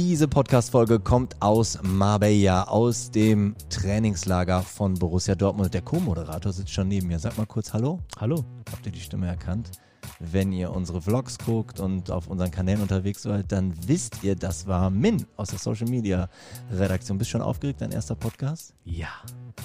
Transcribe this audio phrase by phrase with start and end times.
[0.00, 5.74] Diese Podcast-Folge kommt aus Marbella, aus dem Trainingslager von Borussia Dortmund.
[5.74, 7.18] Der Co-Moderator sitzt schon neben mir.
[7.18, 7.98] Sag mal kurz Hallo.
[8.20, 8.44] Hallo.
[8.70, 9.72] Habt ihr die Stimme erkannt?
[10.20, 14.68] Wenn ihr unsere Vlogs guckt und auf unseren Kanälen unterwegs seid, dann wisst ihr, das
[14.68, 16.28] war Min aus der Social Media
[16.70, 17.18] Redaktion.
[17.18, 18.74] Bist schon aufgeregt, dein erster Podcast?
[18.84, 19.08] Ja.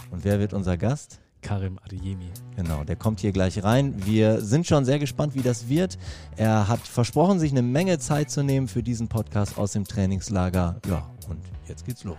[0.09, 1.20] Und wer wird unser Gast?
[1.44, 2.32] Karim Adeyemi.
[2.55, 3.94] Genau, der kommt hier gleich rein.
[4.05, 6.00] Wir sind schon sehr gespannt, wie das wird.
[6.38, 10.77] Er hat versprochen, sich eine Menge Zeit zu nehmen für diesen Podcast aus dem Trainingslager.
[10.88, 12.17] Ja, und jetzt geht's los.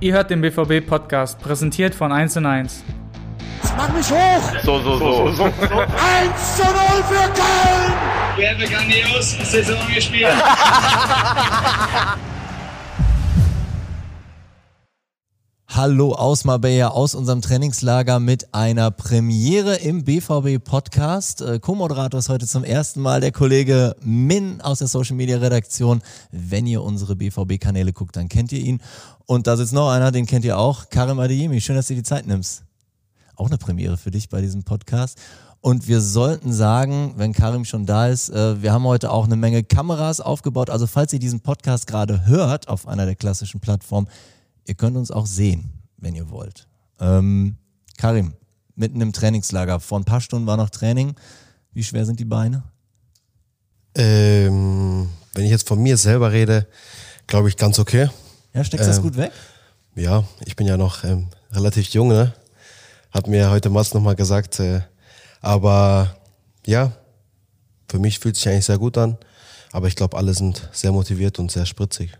[0.00, 2.82] Ihr hört den BVB-Podcast, präsentiert von 1 und 1.
[3.76, 4.52] Mach mich hoch!
[4.62, 5.30] So, so, so.
[5.32, 5.44] so.
[5.44, 5.52] 1
[6.56, 6.72] zu 0
[7.08, 7.92] für Köln!
[8.36, 10.28] Wir haben grandios Saison gespielt.
[15.76, 21.40] Hallo aus Marbella, aus unserem Trainingslager mit einer Premiere im BVB-Podcast.
[21.40, 26.00] Äh, Co-Moderator ist heute zum ersten Mal der Kollege Min aus der Social-Media-Redaktion.
[26.30, 28.80] Wenn ihr unsere BVB-Kanäle guckt, dann kennt ihr ihn.
[29.26, 31.60] Und da sitzt noch einer, den kennt ihr auch, Karim Adeyemi.
[31.60, 32.62] Schön, dass du dir die Zeit nimmst.
[33.34, 35.18] Auch eine Premiere für dich bei diesem Podcast.
[35.60, 39.34] Und wir sollten sagen, wenn Karim schon da ist, äh, wir haben heute auch eine
[39.34, 40.70] Menge Kameras aufgebaut.
[40.70, 44.06] Also falls ihr diesen Podcast gerade hört auf einer der klassischen Plattformen,
[44.66, 46.66] Ihr könnt uns auch sehen, wenn ihr wollt.
[47.00, 47.56] Ähm,
[47.96, 48.34] Karim,
[48.74, 49.80] mitten im Trainingslager.
[49.80, 51.14] Vor ein paar Stunden war noch Training.
[51.72, 52.64] Wie schwer sind die Beine?
[53.94, 56.66] Ähm, wenn ich jetzt von mir selber rede,
[57.26, 58.08] glaube ich ganz okay.
[58.52, 59.32] Ja, steckst du das gut weg?
[59.94, 62.34] Ja, ich bin ja noch ähm, relativ jung, ne?
[63.10, 64.58] Hat mir heute Mats nochmal gesagt.
[64.60, 64.80] Äh,
[65.40, 66.16] aber
[66.66, 66.92] ja,
[67.88, 69.18] für mich fühlt es sich eigentlich sehr gut an.
[69.72, 72.12] Aber ich glaube, alle sind sehr motiviert und sehr spritzig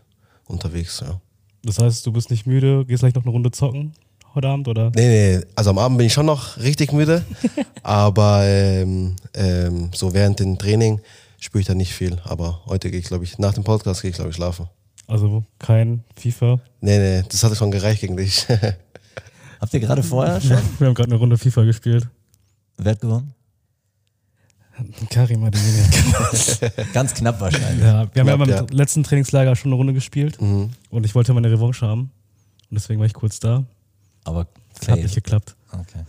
[0.45, 1.19] unterwegs, ja.
[1.65, 3.93] Das heißt, du bist nicht müde, gehst gleich noch eine Runde zocken
[4.35, 4.91] heute Abend, oder?
[4.95, 7.23] Nee, nee, also am Abend bin ich schon noch richtig müde,
[7.83, 10.99] aber ähm, ähm, so während dem Training
[11.39, 12.17] spüre ich da nicht viel.
[12.25, 14.67] Aber heute gehe ich, glaube ich, nach dem Podcast gehe ich, glaube ich, schlafen.
[15.07, 16.59] Also kein FIFA?
[16.81, 18.45] Nee, nee, das hatte schon gereicht gegen dich.
[19.61, 20.57] Habt ihr gerade vorher schon?
[20.79, 22.07] Wir haben gerade eine Runde FIFA gespielt.
[22.77, 23.33] Wer hat gewonnen?
[25.09, 25.83] Karim Adeyemi.
[26.93, 27.83] Ganz knapp wahrscheinlich.
[27.83, 28.65] ja, wir haben ja beim ja.
[28.71, 30.71] letzten Trainingslager schon eine Runde gespielt Mhm.
[30.89, 32.11] und ich wollte meine Revanche haben.
[32.69, 33.63] Und deswegen war ich kurz da.
[34.23, 34.49] Aber Hat
[34.85, 35.03] fail.
[35.03, 35.55] nicht geklappt.
[35.71, 36.03] Okay.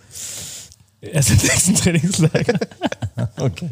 [1.01, 2.59] Erst im nächsten Trainingslager.
[3.39, 3.69] okay.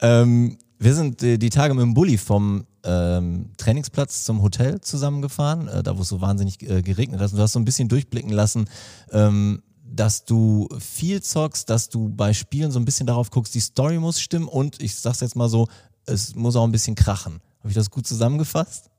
[0.00, 5.68] ähm, wir sind äh, die Tage mit dem Bulli vom ähm, Trainingsplatz zum Hotel zusammengefahren,
[5.68, 7.30] äh, da wo es so wahnsinnig äh, geregnet hat.
[7.32, 8.68] Und du hast so ein bisschen durchblicken lassen,
[9.12, 9.62] ähm,
[9.94, 13.98] dass du viel zockst, dass du bei Spielen so ein bisschen darauf guckst, die Story
[13.98, 15.68] muss stimmen und ich sag's jetzt mal so,
[16.06, 17.40] es muss auch ein bisschen krachen.
[17.60, 18.90] Habe ich das gut zusammengefasst?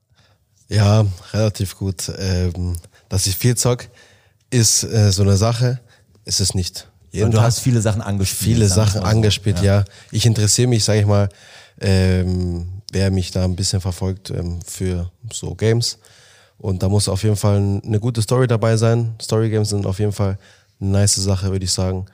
[0.69, 2.11] Ja, relativ gut.
[2.17, 2.77] Ähm,
[3.09, 3.89] dass ich viel zock,
[4.49, 5.79] ist äh, so eine Sache.
[6.25, 6.89] Ist es nicht.
[7.11, 8.55] Jeden Und du Tag hast viele Sachen angespielt.
[8.55, 9.07] viele Sachen so.
[9.07, 9.83] angespielt, ja.
[10.11, 11.29] Ich interessiere mich, sage ich mal,
[11.81, 15.97] ähm, wer mich da ein bisschen verfolgt ähm, für so Games.
[16.57, 19.15] Und da muss auf jeden Fall eine gute Story dabei sein.
[19.21, 20.37] Story Games sind auf jeden Fall
[20.79, 22.05] nice Sache, würde ich sagen.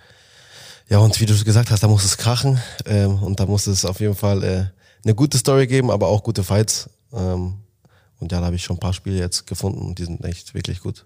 [0.89, 2.59] Ja, und wie du gesagt hast, da muss es krachen.
[2.85, 4.65] Ähm, und da muss es auf jeden Fall äh,
[5.03, 6.89] eine gute Story geben, aber auch gute Fights.
[7.13, 7.55] Ähm,
[8.19, 10.53] und ja, da habe ich schon ein paar Spiele jetzt gefunden und die sind echt
[10.53, 11.05] wirklich gut.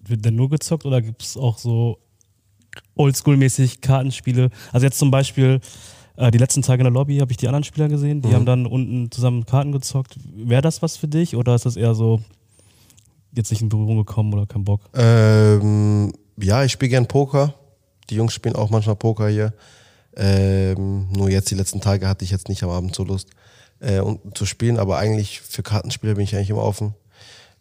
[0.00, 1.98] Wird denn nur gezockt oder gibt es auch so
[2.96, 4.50] oldschool-mäßig Kartenspiele?
[4.72, 5.60] Also jetzt zum Beispiel
[6.16, 8.46] äh, die letzten Tage in der Lobby habe ich die anderen Spieler gesehen, die haben
[8.46, 10.16] dann unten zusammen Karten gezockt.
[10.34, 12.20] Wäre das was für dich oder ist das eher so
[13.32, 14.80] jetzt nicht in Berührung gekommen oder kein Bock?
[14.94, 17.54] Ähm, ja, ich spiele gern Poker.
[18.10, 19.52] Die Jungs spielen auch manchmal Poker hier.
[20.16, 23.28] Ähm, nur jetzt die letzten Tage hatte ich jetzt nicht am Abend so Lust
[23.80, 26.94] äh, und, zu spielen, aber eigentlich für Kartenspiele bin ich eigentlich immer offen.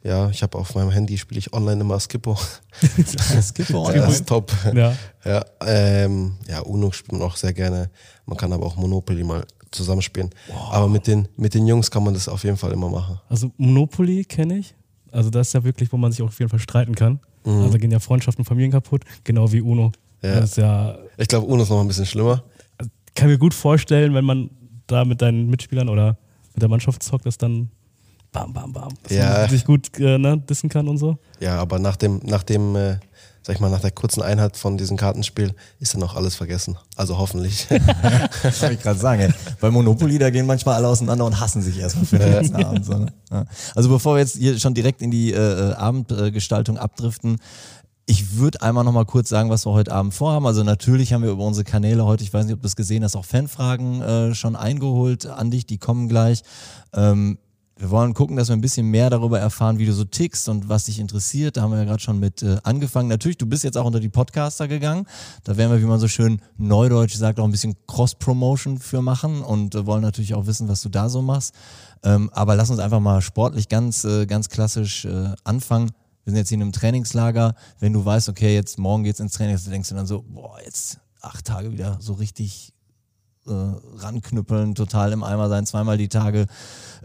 [0.03, 2.35] Ja, ich habe auf meinem Handy spiele ich online immer Skippo.
[3.41, 4.51] Skipper das ist top.
[4.73, 4.95] Ja.
[5.25, 7.89] Ja, ähm, ja, Uno spielt man auch sehr gerne.
[8.25, 10.29] Man kann aber auch Monopoly mal zusammenspielen.
[10.71, 13.19] Aber mit den, mit den Jungs kann man das auf jeden Fall immer machen.
[13.27, 14.75] Also Monopoly kenne ich.
[15.11, 17.19] Also das ist ja wirklich, wo man sich auch auf jeden Fall streiten kann.
[17.45, 19.91] Also gehen ja Freundschaften und Familien kaputt, genau wie Uno.
[20.21, 20.43] Ja.
[20.43, 22.43] Ja, Ich glaube, Uno ist noch ein bisschen schlimmer.
[23.15, 24.49] kann mir gut vorstellen, wenn man
[24.87, 26.17] da mit deinen Mitspielern oder
[26.53, 27.69] mit der Mannschaft zockt, dass dann
[28.33, 28.89] bam, bam, bam.
[29.03, 29.29] Dass Ja.
[29.41, 31.17] man sich gut äh, ne, dissen kann und so.
[31.39, 32.97] Ja, aber nach dem, nach dem, äh,
[33.47, 36.77] sag ich mal, nach der kurzen Einheit von diesem Kartenspiel ist dann auch alles vergessen.
[36.97, 37.65] Also hoffentlich.
[38.43, 39.21] Das wollte ich gerade sagen.
[39.21, 39.33] Ey.
[39.61, 42.85] Bei Monopoly, da gehen manchmal alle auseinander und hassen sich erstmal für den letzten Abend.
[42.85, 43.13] So, ne?
[43.31, 43.45] ja.
[43.73, 47.37] Also bevor wir jetzt hier schon direkt in die äh, Abendgestaltung abdriften,
[48.05, 50.45] ich würde einmal noch mal kurz sagen, was wir heute Abend vorhaben.
[50.45, 53.03] Also natürlich haben wir über unsere Kanäle heute, ich weiß nicht, ob du es gesehen
[53.03, 56.43] hast, auch Fanfragen äh, schon eingeholt an dich, die kommen gleich.
[56.93, 57.37] Ähm,
[57.79, 60.67] Wir wollen gucken, dass wir ein bisschen mehr darüber erfahren, wie du so tickst und
[60.67, 61.57] was dich interessiert.
[61.57, 63.07] Da haben wir ja gerade schon mit äh, angefangen.
[63.07, 65.05] Natürlich, du bist jetzt auch unter die Podcaster gegangen.
[65.43, 69.43] Da werden wir, wie man so schön neudeutsch sagt, auch ein bisschen Cross-Promotion für machen
[69.43, 71.53] und äh, wollen natürlich auch wissen, was du da so machst.
[72.03, 75.91] Ähm, aber lass uns einfach mal sportlich ganz, äh, ganz klassisch äh, anfangen.
[76.23, 77.53] Wir sind jetzt hier in einem Trainingslager.
[77.79, 80.57] Wenn du weißt, okay, jetzt morgen geht's ins Training, dann denkst du dann so, boah,
[80.65, 82.73] jetzt acht Tage wieder so richtig
[83.47, 86.47] äh, ranknüppeln, total im Eimer sein, zweimal die Tage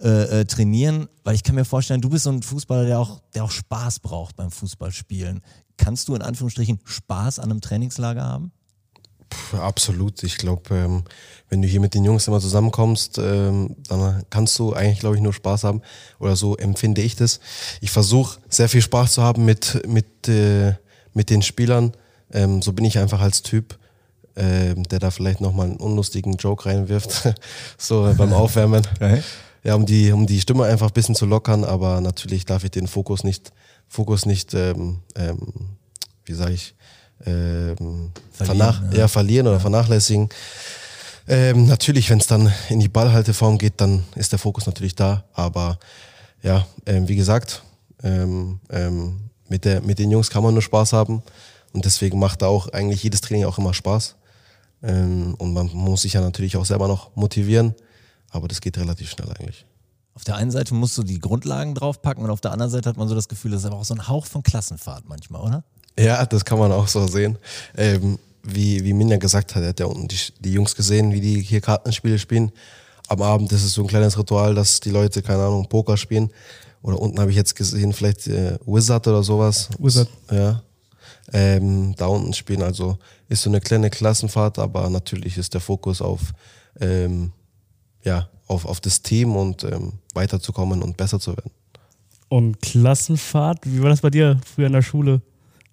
[0.03, 1.09] äh, äh, trainieren.
[1.25, 4.01] Weil ich kann mir vorstellen, du bist so ein Fußballer, der auch, der auch Spaß
[4.01, 5.41] braucht beim Fußballspielen.
[5.77, 8.53] Kannst du in Anführungsstrichen Spaß an einem Trainingslager haben?
[9.33, 10.23] Puh, absolut.
[10.23, 11.05] Ich glaube, ähm,
[11.49, 15.23] wenn du hier mit den Jungs immer zusammenkommst, ähm, dann kannst du eigentlich, glaube ich,
[15.23, 15.83] nur Spaß haben.
[16.19, 17.41] Oder so empfinde ich das.
[17.81, 20.75] Ich versuche sehr viel Spaß zu haben mit, mit, äh,
[21.15, 21.93] mit den Spielern.
[22.31, 23.79] Ähm, so bin ich einfach als Typ,
[24.37, 27.35] ähm, der da vielleicht nochmal einen unlustigen Joke reinwirft.
[27.79, 28.87] so beim Aufwärmen.
[28.97, 29.23] Okay.
[29.65, 32.73] Ja, um die, um die Stimme einfach ein bisschen zu lockern, aber natürlich darf ich
[32.73, 33.53] den Fokus nicht,
[33.87, 35.39] Fokus nicht, ähm, ähm,
[36.25, 36.75] wie sage ich,
[37.25, 38.99] ähm, Verlieren, vernach ja.
[38.99, 39.09] ja.
[39.09, 40.29] verlieren oder vernachlässigen.
[41.29, 45.25] Ähm, natürlich, wenn es dann in die Ballhalteform geht, dann ist der Fokus natürlich da.
[45.33, 45.79] Aber
[46.43, 47.63] ja, ähm, wie gesagt,
[48.03, 51.23] ähm, ähm, mit, der, mit den Jungs kann man nur Spaß haben.
[51.73, 54.17] Und deswegen macht da auch eigentlich jedes Training auch immer Spaß.
[54.83, 57.75] Ähm, und man muss sich ja natürlich auch selber noch motivieren.
[58.31, 59.67] Aber das geht relativ schnell eigentlich.
[60.15, 62.97] Auf der einen Seite musst du die Grundlagen draufpacken und auf der anderen Seite hat
[62.97, 65.65] man so das Gefühl, das ist aber auch so ein Hauch von Klassenfahrt manchmal, oder?
[65.99, 67.39] Ja, das kann man auch so sehen.
[67.77, 71.21] Ähm, wie, wie Minja gesagt hat, er hat ja unten die, die Jungs gesehen, wie
[71.21, 72.53] die hier Kartenspiele spielen.
[73.09, 76.31] Am Abend ist es so ein kleines Ritual, dass die Leute, keine Ahnung, Poker spielen.
[76.83, 79.69] Oder unten habe ich jetzt gesehen, vielleicht äh, Wizard oder sowas.
[79.79, 80.09] Wizard.
[80.31, 80.63] Ja.
[81.33, 82.63] Ähm, da unten spielen.
[82.63, 82.99] Also
[83.33, 86.21] ist so eine kleine Klassenfahrt, aber natürlich ist der Fokus auf,
[86.81, 87.33] ähm,
[88.05, 91.51] ja, auf, auf das Team und ähm, weiterzukommen und besser zu werden.
[92.29, 95.21] Und Klassenfahrt, wie war das bei dir früher in der Schule?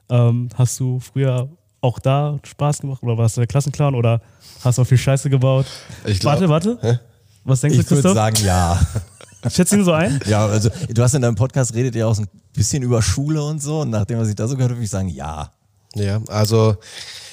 [0.09, 1.50] Ähm, hast du früher
[1.81, 4.21] auch da Spaß gemacht oder warst du der Klassenclown oder
[4.63, 5.65] hast du auch viel Scheiße gebaut?
[6.06, 6.77] Ich glaub- warte, warte.
[6.81, 7.00] Hä?
[7.45, 8.15] Was denkst du, Ich würde Christoph?
[8.15, 8.79] sagen, ja.
[9.50, 10.19] Schätzt ihn so ein?
[10.25, 13.41] Ja, also du hast in deinem Podcast redet ihr auch so ein bisschen über Schule
[13.41, 13.81] und so.
[13.81, 15.51] Und nachdem, was ich da so gehört habe, würde ich sagen, ja.
[15.95, 16.75] Ja, also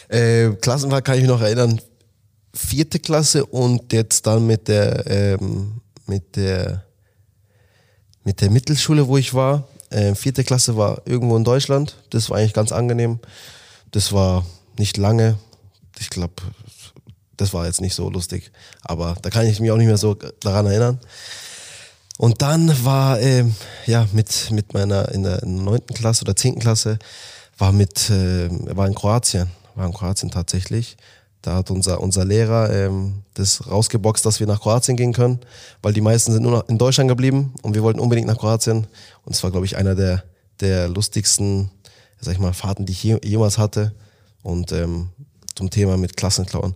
[0.09, 1.81] äh, Klassenfahrt kann ich mich noch erinnern.
[2.55, 6.85] Vierte Klasse und jetzt dann mit der ähm, mit der
[8.25, 9.69] mit der Mittelschule, wo ich war.
[9.91, 11.97] Äh, vierte Klasse war irgendwo in Deutschland.
[12.11, 13.21] Das war eigentlich ganz angenehm.
[13.93, 14.45] Das war
[14.79, 15.39] nicht lange.
[15.99, 16.35] Ich glaube,
[17.37, 18.51] das war jetzt nicht so lustig.
[18.83, 20.99] Aber da kann ich mich auch nicht mehr so daran erinnern.
[22.19, 23.55] Und dann war, ähm,
[23.87, 26.99] ja, mit, mit meiner, in der neunten Klasse oder zehnten Klasse,
[27.59, 30.97] war mit, äh, war in Kroatien, war in Kroatien tatsächlich.
[31.43, 35.39] Da hat unser, unser Lehrer ähm, das rausgeboxt, dass wir nach Kroatien gehen können,
[35.83, 38.87] weil die meisten sind nur noch in Deutschland geblieben und wir wollten unbedingt nach Kroatien.
[39.25, 40.25] Und es war, glaube ich, einer der,
[40.61, 41.71] der lustigsten,
[42.21, 43.95] sag ich mal, Fahrten, die ich je, jemals hatte.
[44.43, 45.11] Und ähm,
[45.55, 46.75] zum Thema mit Klassenklauen.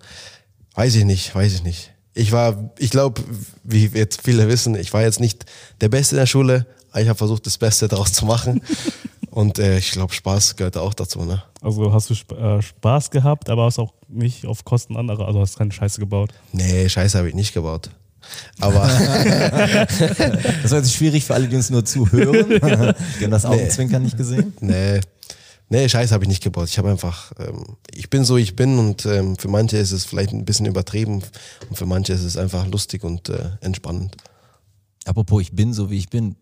[0.74, 1.92] Weiß ich nicht, weiß ich nicht.
[2.14, 3.22] Ich war, ich glaube,
[3.62, 5.46] wie jetzt viele wissen, ich war jetzt nicht
[5.80, 8.62] der Beste in der Schule, aber ich habe versucht, das Beste daraus zu machen.
[9.30, 11.42] Und äh, ich glaube, Spaß gehört auch dazu, ne?
[11.62, 15.40] Also hast du Sp äh, Spaß gehabt, aber hast auch nicht auf Kosten anderer, also
[15.40, 16.30] hast keine Scheiße gebaut.
[16.52, 17.90] Nee, Scheiße habe ich nicht gebaut.
[18.60, 18.86] Aber
[20.62, 22.48] Das war jetzt schwierig für alle, die uns nur zuhören.
[23.18, 24.52] Die haben das Augenzwinkern nicht gesehen.
[24.60, 25.00] nee,
[25.68, 26.68] nee, Scheiße habe ich nicht gebaut.
[26.68, 30.04] Ich habe einfach, ähm, ich bin so, ich bin und ähm, für manche ist es
[30.04, 31.22] vielleicht ein bisschen übertrieben
[31.68, 34.16] und für manche ist es einfach lustig und äh, entspannend.
[35.06, 36.36] Apropos, ich bin so, wie ich bin.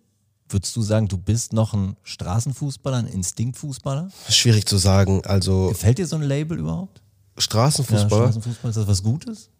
[0.48, 4.10] Würdest du sagen, du bist noch ein Straßenfußballer, ein Instinktfußballer?
[4.30, 5.22] Schwierig zu sagen.
[5.24, 7.02] Also Gefällt dir so ein Label überhaupt?
[7.36, 8.24] Straßenfußballer.
[8.24, 9.50] Straßenfußball, ist das was Gutes?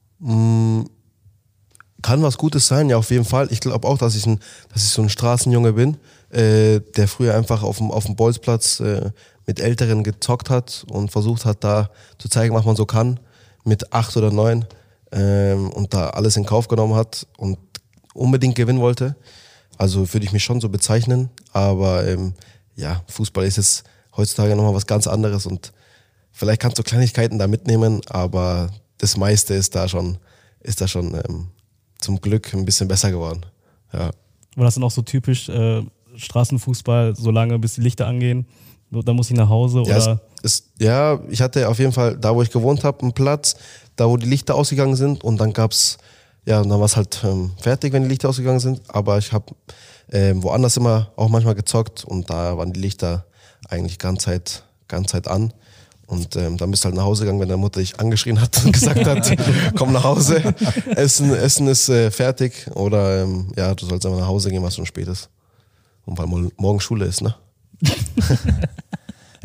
[2.02, 3.49] kann was Gutes sein, ja, auf jeden Fall.
[3.50, 4.40] Ich glaube auch, dass ich, ein,
[4.73, 5.97] dass ich so ein Straßenjunge bin,
[6.30, 9.11] äh, der früher einfach auf dem, auf dem Bolzplatz äh,
[9.47, 13.18] mit Älteren gezockt hat und versucht hat, da zu zeigen, was man so kann,
[13.64, 14.64] mit acht oder neun
[15.12, 17.59] ähm, und da alles in Kauf genommen hat und
[18.14, 19.16] unbedingt gewinnen wollte.
[19.79, 22.35] Also würde ich mich schon so bezeichnen, aber ähm,
[22.75, 23.85] ja, Fußball ist jetzt
[24.17, 25.73] heutzutage nochmal was ganz anderes und
[26.33, 30.19] vielleicht kannst du Kleinigkeiten da mitnehmen, aber das meiste ist da schon,
[30.61, 31.47] ist da schon ähm,
[31.99, 33.47] zum Glück ein bisschen besser geworden.
[33.93, 34.11] Ja.
[34.57, 35.83] War das dann auch so typisch äh,
[36.17, 38.47] Straßenfußball, so lange bis die Lichter angehen?
[38.91, 40.21] Da muss ich nach Hause Ja, oder?
[40.43, 43.57] es, es, ja, ich hatte auf jeden Fall da, wo ich gewohnt habe, einen Platz,
[43.95, 45.99] da wo die Lichter ausgegangen sind und dann gab's
[46.49, 48.81] ja, und dann war es halt ähm, fertig, wenn die Lichter ausgegangen sind.
[48.88, 49.47] Aber ich habe
[50.11, 53.26] ähm, woanders immer auch manchmal gezockt und da waren die Lichter
[53.69, 55.52] eigentlich ganz Zeit, ganz Zeit an.
[56.07, 58.64] Und ähm, dann bist du halt nach Hause gegangen, wenn deine Mutter dich angeschrien hat
[58.64, 59.37] und gesagt hat,
[59.76, 60.43] komm nach Hause,
[60.97, 64.75] Essen, Essen ist äh, fertig oder ähm, ja, du sollst einfach nach Hause gehen, was
[64.76, 65.28] schon spät ist.
[66.07, 67.35] Und weil mo- morgen Schule ist, ne?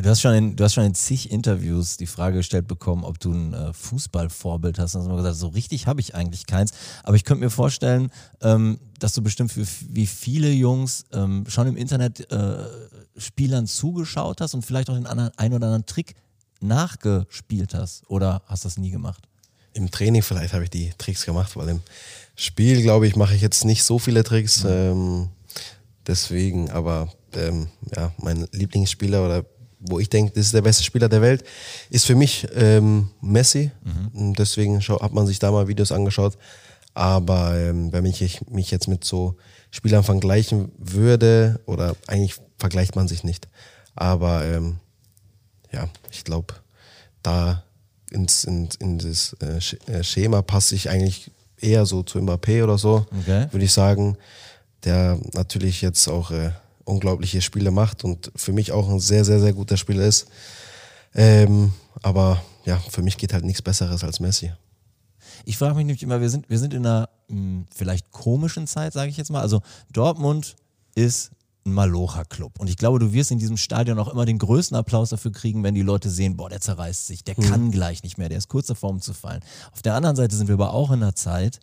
[0.03, 3.22] Du hast, schon in, du hast schon in zig Interviews die Frage gestellt bekommen, ob
[3.22, 4.95] du ein äh, Fußballvorbild hast.
[4.95, 6.74] Und hast immer gesagt, so richtig habe ich eigentlich keins.
[7.03, 11.67] Aber ich könnte mir vorstellen, ähm, dass du bestimmt für wie viele Jungs ähm, schon
[11.67, 12.65] im Internet äh,
[13.15, 16.15] Spielern zugeschaut hast und vielleicht auch den anderen, einen oder anderen Trick
[16.60, 18.03] nachgespielt hast.
[18.10, 19.24] Oder hast das nie gemacht?
[19.72, 21.81] Im Training vielleicht habe ich die Tricks gemacht, weil im
[22.36, 24.65] Spiel, glaube ich, mache ich jetzt nicht so viele Tricks.
[24.67, 25.29] Ähm,
[26.05, 29.45] deswegen, aber ähm, ja, mein Lieblingsspieler oder
[29.90, 31.44] wo ich denke, das ist der beste Spieler der Welt,
[31.90, 33.72] ist für mich ähm, Messi.
[34.13, 36.38] Und deswegen hat man sich da mal Videos angeschaut.
[36.94, 39.36] Aber ähm, wenn ich mich jetzt mit so
[39.72, 43.48] Spielern vergleichen würde, oder eigentlich vergleicht man sich nicht.
[43.96, 44.78] Aber ähm,
[45.72, 46.54] ja, ich glaube,
[47.24, 47.63] da
[48.12, 52.78] ins, in, in das äh, äh, Schema passe ich eigentlich eher so zu Mbappé oder
[52.78, 53.48] so, Okay.
[53.52, 54.18] würde ich sagen,
[54.84, 56.52] der natürlich jetzt auch äh,
[56.86, 60.28] unglaubliche Spiele macht und für mich auch ein sehr, sehr, sehr guter Spieler ist.
[61.16, 64.52] Ähm, aber ja, für mich geht halt nichts Besseres als Messi.
[65.46, 68.94] Ich frage mich nämlich immer, wir sind, wir sind in einer mh, vielleicht komischen Zeit,
[68.94, 69.42] sage ich jetzt mal.
[69.42, 69.62] Also
[69.92, 70.56] Dortmund
[70.96, 71.32] ist
[71.66, 72.60] ein Malocha-Club.
[72.60, 75.63] Und ich glaube, du wirst in diesem Stadion auch immer den größten Applaus dafür kriegen,
[75.63, 78.50] wenn die Leute sehen, boah, der zerreißt sich, der kann gleich nicht mehr, der ist
[78.50, 79.42] kurz davor, um zu fallen.
[79.72, 81.60] Auf der anderen Seite sind wir aber auch in einer Zeit,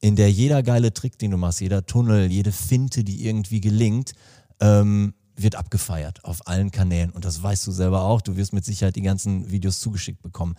[0.00, 4.12] in der jeder geile Trick, den du machst, jeder Tunnel, jede Finte, die irgendwie gelingt,
[4.60, 7.10] ähm, wird abgefeiert auf allen Kanälen.
[7.10, 8.20] Und das weißt du selber auch.
[8.20, 10.54] Du wirst mit Sicherheit die ganzen Videos zugeschickt bekommen.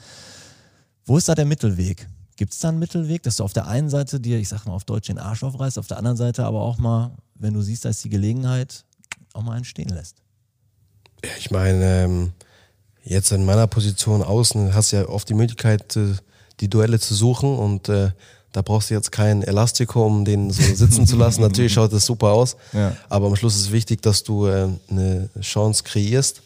[1.05, 2.07] Wo ist da der Mittelweg?
[2.35, 4.73] Gibt es da einen Mittelweg, dass du auf der einen Seite dir, ich sag mal
[4.73, 7.85] auf Deutsch, den Arsch aufreißt, auf der anderen Seite aber auch mal, wenn du siehst,
[7.85, 8.83] da ist die Gelegenheit,
[9.33, 10.17] auch mal einen stehen lässt?
[11.23, 12.33] Ja, ich meine, ähm,
[13.03, 16.15] jetzt in meiner Position außen hast du ja oft die Möglichkeit, äh,
[16.59, 18.11] die Duelle zu suchen und äh,
[18.55, 21.41] da brauchst du jetzt kein Elastico, um den so sitzen zu lassen.
[21.41, 22.95] Natürlich schaut das super aus, Ja.
[23.09, 26.41] aber am Schluss ist wichtig, dass du äh, eine Chance kreierst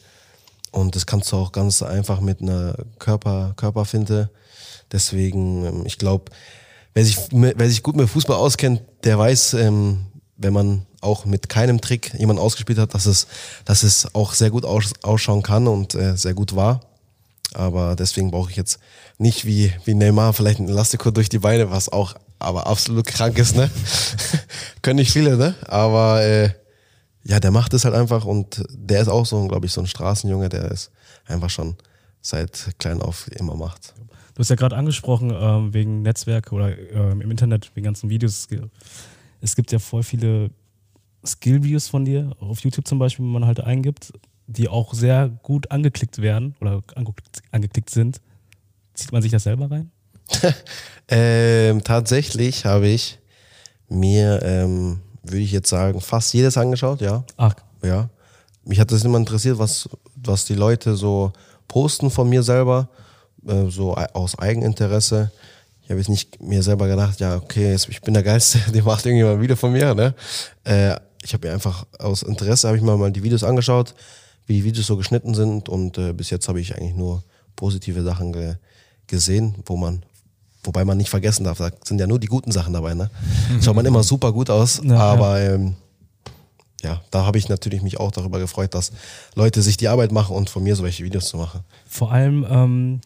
[0.72, 4.30] und das kannst du auch ganz einfach mit einer Körper, Körperfinte.
[4.92, 6.32] Deswegen, ähm, ich glaube,
[6.94, 10.06] wer sich, wer sich gut mit Fußball auskennt, der weiß, ähm,
[10.38, 13.28] wenn man auch mit keinem Trick jemand ausgespielt hat, dass es,
[13.66, 16.82] dass es auch sehr gut aus, ausschauen kann und äh, sehr gut war.
[17.53, 18.79] Aber deswegen brauche ich jetzt
[19.18, 23.38] nicht wie, wie Neymar vielleicht ein Elastico durch die Beine, was auch aber absolut krank
[23.38, 23.70] ist, ne?
[24.82, 25.56] Können nicht viele, ne?
[25.68, 26.51] Aber äh,
[27.24, 29.88] ja, der macht es halt einfach und der ist auch so, glaube ich, so ein
[29.88, 30.89] Straßenjunge, der es
[31.25, 31.75] einfach schon
[32.22, 33.94] seit klein auf immer macht.
[34.36, 38.48] Du hast ja gerade angesprochen, ähm, wegen Netzwerk oder ähm, im Internet, wegen ganzen Videos.
[39.41, 40.50] Es gibt ja voll viele
[41.25, 44.13] Skill-Videos von dir, auf YouTube zum Beispiel, wenn man halt eingibt,
[44.50, 48.20] die auch sehr gut angeklickt werden oder angeklickt, angeklickt sind.
[48.96, 49.91] Zieht man sich das selber rein?
[51.12, 53.18] Ähm, tatsächlich habe ich
[53.88, 57.24] mir, ähm, würde ich jetzt sagen, fast jedes angeschaut, ja.
[57.36, 58.10] Ach, Ja.
[58.63, 61.34] Mich hat das immer interessiert, was, was die Leute so
[61.68, 62.89] posten von mir selber,
[63.48, 65.32] äh, so aus Eigeninteresse.
[65.82, 68.84] Ich habe jetzt nicht mir selber gedacht, ja, okay, jetzt, ich bin der Geilste, die
[68.84, 70.13] macht irgendjemand ein Video von mir, ne?
[70.63, 73.96] Äh, ich habe mir einfach aus Interesse, habe ich mal, mal die Videos angeschaut,
[74.50, 77.24] wie die Videos so geschnitten sind und äh, bis jetzt habe ich eigentlich nur
[77.56, 78.56] positive Sachen ge
[79.06, 80.03] gesehen, wo man,
[80.63, 83.10] wobei man nicht vergessen darf, da sind ja nur die guten Sachen dabei, ne?
[83.62, 85.75] Schaut man immer super gut aus, Ja, aber ähm,
[86.84, 88.91] ja, da habe ich natürlich mich auch darüber gefreut, dass
[89.36, 91.62] Leute sich die Arbeit machen und von mir solche Videos zu machen.
[91.88, 93.01] vor allem, ähm,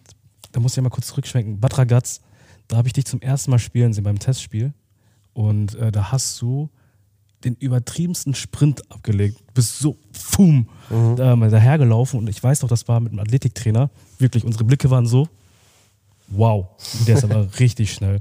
[0.52, 2.22] da muss ich ja mal kurz zurückschwenken, Bad Ragaz,
[2.68, 4.74] da habe ich dich zum ersten Mal spielen sehen beim Testspiel
[5.34, 6.70] und äh, da hast du
[7.44, 9.40] den übertriebensten Sprint abgelegt.
[9.40, 13.20] Du bist so, pfum, da mal dahergelaufen und ich weiß noch, das war mit einem
[13.20, 13.90] Athletiktrainer.
[14.20, 15.28] Wirklich, unsere Blicke waren so,
[16.28, 16.68] wow,
[17.08, 18.20] der ist aber richtig schnell.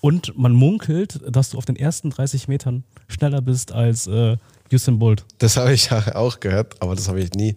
[0.00, 4.36] Und man munkelt, dass du auf den ersten 30 Metern schneller bist als äh,
[4.72, 5.24] Usain Bolt.
[5.38, 7.56] Das habe ich ja auch gehört, aber das habe ich nie,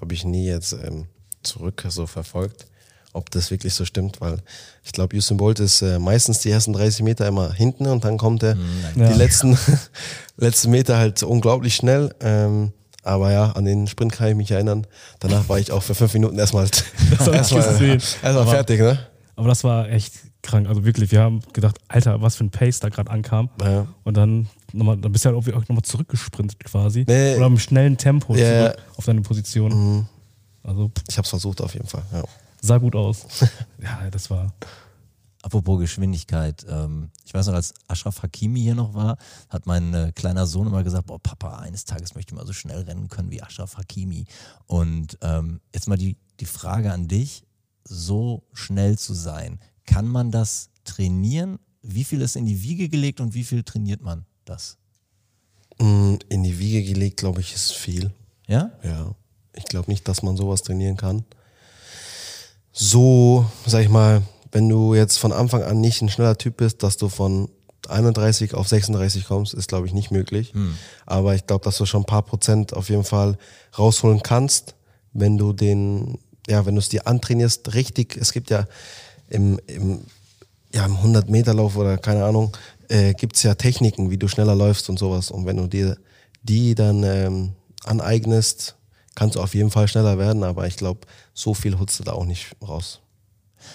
[0.00, 1.06] habe ich nie jetzt ähm,
[1.42, 2.66] zurück so verfolgt,
[3.16, 4.38] ob das wirklich so stimmt, weil
[4.84, 8.18] ich glaube, Usain Bolt ist äh, meistens die ersten 30 Meter immer hinten und dann
[8.18, 8.56] kommt er
[8.94, 9.08] Ja.
[9.08, 9.58] die letzten,
[10.36, 12.14] letzten Meter halt unglaublich schnell.
[12.20, 14.86] Ähm, aber ja, an den Sprint kann ich mich erinnern.
[15.20, 16.64] Danach war ich auch für fünf Minuten erstmal,
[17.10, 18.98] erstmal, erstmal Aber- fertig, ne?
[19.38, 20.66] Aber das war echt krank.
[20.66, 23.50] Also wirklich, wir haben gedacht, Alter, was für ein Pace da gerade ankam.
[23.62, 23.86] Ja.
[24.02, 27.04] Und dann, nochmal, dann bist du halt auch nochmal zurückgesprintet quasi.
[27.06, 27.36] Nee.
[27.36, 30.08] Oder im schnellen Tempo zurück auf deine Position.
[30.64, 32.02] Also Ich habe es versucht auf jeden Fall.
[32.12, 32.22] Ja.
[32.60, 33.26] Sah gut aus.
[33.82, 34.52] ja, das war.
[35.42, 39.16] Apropos Geschwindigkeit, ähm, ich weiß noch, als Ashraf Hakimi hier noch war,
[39.48, 42.52] hat mein äh, kleiner Sohn immer gesagt, boah Papa, eines Tages möchte ich mal so
[42.52, 44.24] schnell rennen können wie Ashraf Hakimi.
[44.66, 47.44] Und ähm, jetzt mal die, die Frage an dich,
[47.84, 51.60] so schnell zu sein, kann man das trainieren?
[51.80, 54.78] Wie viel ist in die Wiege gelegt und wie viel trainiert man das?
[55.78, 58.12] Mm, In die Wiege gelegt, glaube ich, ist viel.
[58.48, 58.72] Ja?
[58.82, 59.14] Ja.
[59.54, 61.24] Ich glaube nicht, dass man sowas trainieren kann.
[62.78, 64.20] So, sag ich mal,
[64.52, 67.48] wenn du jetzt von Anfang an nicht ein schneller Typ bist, dass du von
[67.88, 70.52] 31 auf 36 kommst, ist, glaube ich, nicht möglich.
[71.06, 73.38] Aber ich glaube, dass du schon ein paar Prozent auf jeden Fall
[73.78, 74.74] rausholen kannst,
[75.14, 76.18] wenn du den,
[76.48, 78.14] ja, wenn du es dir antrainierst, richtig.
[78.20, 78.66] Es gibt ja
[79.30, 80.02] im, im,
[80.74, 82.54] ja, im 100-Meter-Lauf oder keine Ahnung,
[82.88, 85.30] äh, gibt es ja Techniken, wie du schneller läufst und sowas.
[85.30, 85.96] Und wenn du dir
[86.42, 87.52] die dann ähm,
[87.84, 88.76] aneignest,
[89.16, 90.44] kannst du auf jeden Fall schneller werden.
[90.44, 91.00] Aber ich glaube,
[91.34, 93.00] so viel holst du da auch nicht raus.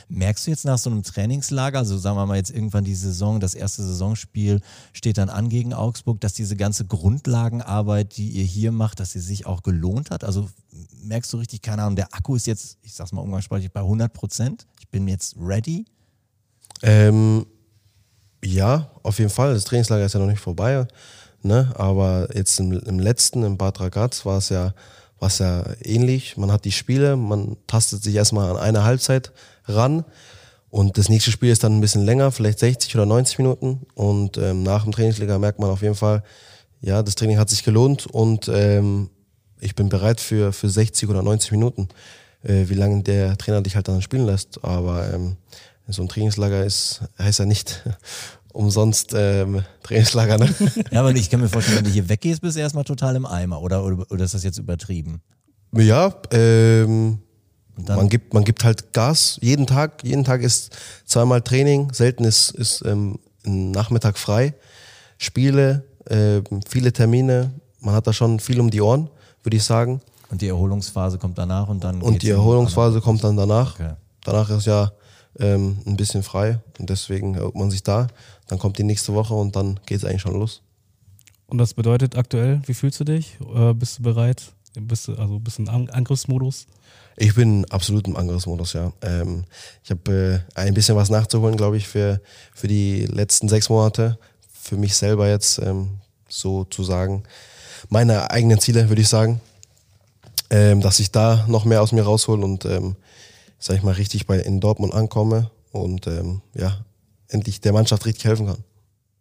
[0.07, 3.41] Merkst du jetzt nach so einem Trainingslager, also sagen wir mal jetzt irgendwann die Saison,
[3.41, 4.61] das erste Saisonspiel
[4.93, 9.19] steht dann an gegen Augsburg, dass diese ganze Grundlagenarbeit, die ihr hier macht, dass sie
[9.19, 10.23] sich auch gelohnt hat?
[10.23, 10.47] Also
[11.03, 14.13] merkst du richtig, keine Ahnung, der Akku ist jetzt, ich sag's mal umgangssprachlich, bei 100
[14.13, 14.67] Prozent.
[14.79, 15.83] Ich bin jetzt ready.
[16.83, 17.45] Ähm,
[18.43, 19.53] ja, auf jeden Fall.
[19.53, 20.87] Das Trainingslager ist ja noch nicht vorbei.
[21.43, 21.71] Ne?
[21.75, 24.73] Aber jetzt im, im letzten, im Bad Ragaz, war es ja,
[25.21, 26.35] war es ja ähnlich.
[26.35, 29.31] Man hat die Spiele, man tastet sich erstmal an eine Halbzeit
[29.65, 30.03] ran.
[30.71, 33.85] Und das nächste Spiel ist dann ein bisschen länger, vielleicht 60 oder 90 Minuten.
[33.93, 36.23] Und ähm, nach dem Trainingslager merkt man auf jeden Fall,
[36.81, 39.11] ja, das Training hat sich gelohnt und ähm,
[39.59, 41.89] ich bin bereit für, für 60 oder 90 Minuten,
[42.43, 44.63] äh, wie lange der Trainer dich halt dann spielen lässt.
[44.63, 45.37] Aber ähm,
[45.87, 47.83] so ein Trainingslager ist, heißt ja nicht
[48.53, 50.53] umsonst ähm, Trainingslager, ne?
[50.91, 53.25] Ja, aber ich kann mir vorstellen, wenn du hier weggehst, bist du erstmal total im
[53.25, 53.61] Eimer.
[53.61, 55.21] Oder, oder, oder ist das jetzt übertrieben?
[55.73, 57.19] Ja, ähm,
[57.87, 60.03] man gibt, man gibt halt Gas jeden Tag.
[60.03, 64.53] Jeden Tag ist zweimal Training, selten ist, ist ähm, ein Nachmittag frei.
[65.17, 69.09] Spiele, ähm, viele Termine, man hat da schon viel um die Ohren,
[69.43, 70.01] würde ich sagen.
[70.29, 72.01] und die Erholungsphase kommt danach und dann.
[72.01, 73.75] Und die Erholungsphase kommt dann danach.
[73.75, 73.93] Okay.
[74.23, 74.91] Danach ist ja
[75.39, 78.07] ähm, ein bisschen frei und deswegen erholt man sich da.
[78.47, 80.61] Dann kommt die nächste Woche und dann geht es eigentlich schon los.
[81.47, 83.37] Und das bedeutet aktuell, wie fühlst du dich?
[83.53, 84.53] Äh, bist du bereit?
[84.79, 86.65] Bist du, also bist du im An Angriffsmodus?
[87.17, 88.93] Ich bin absolut im Angriffsmodus, ja.
[89.01, 89.43] Ähm,
[89.83, 92.21] ich habe äh, ein bisschen was nachzuholen, glaube ich, für,
[92.53, 94.17] für die letzten sechs Monate.
[94.53, 97.23] Für mich selber jetzt ähm, sozusagen.
[97.89, 99.41] Meine eigenen Ziele, würde ich sagen.
[100.49, 102.95] Ähm, dass ich da noch mehr aus mir raushole und, ähm,
[103.61, 106.83] sag ich mal, richtig bei, in Dortmund ankomme und ähm, ja,
[107.29, 108.57] endlich der Mannschaft richtig helfen kann.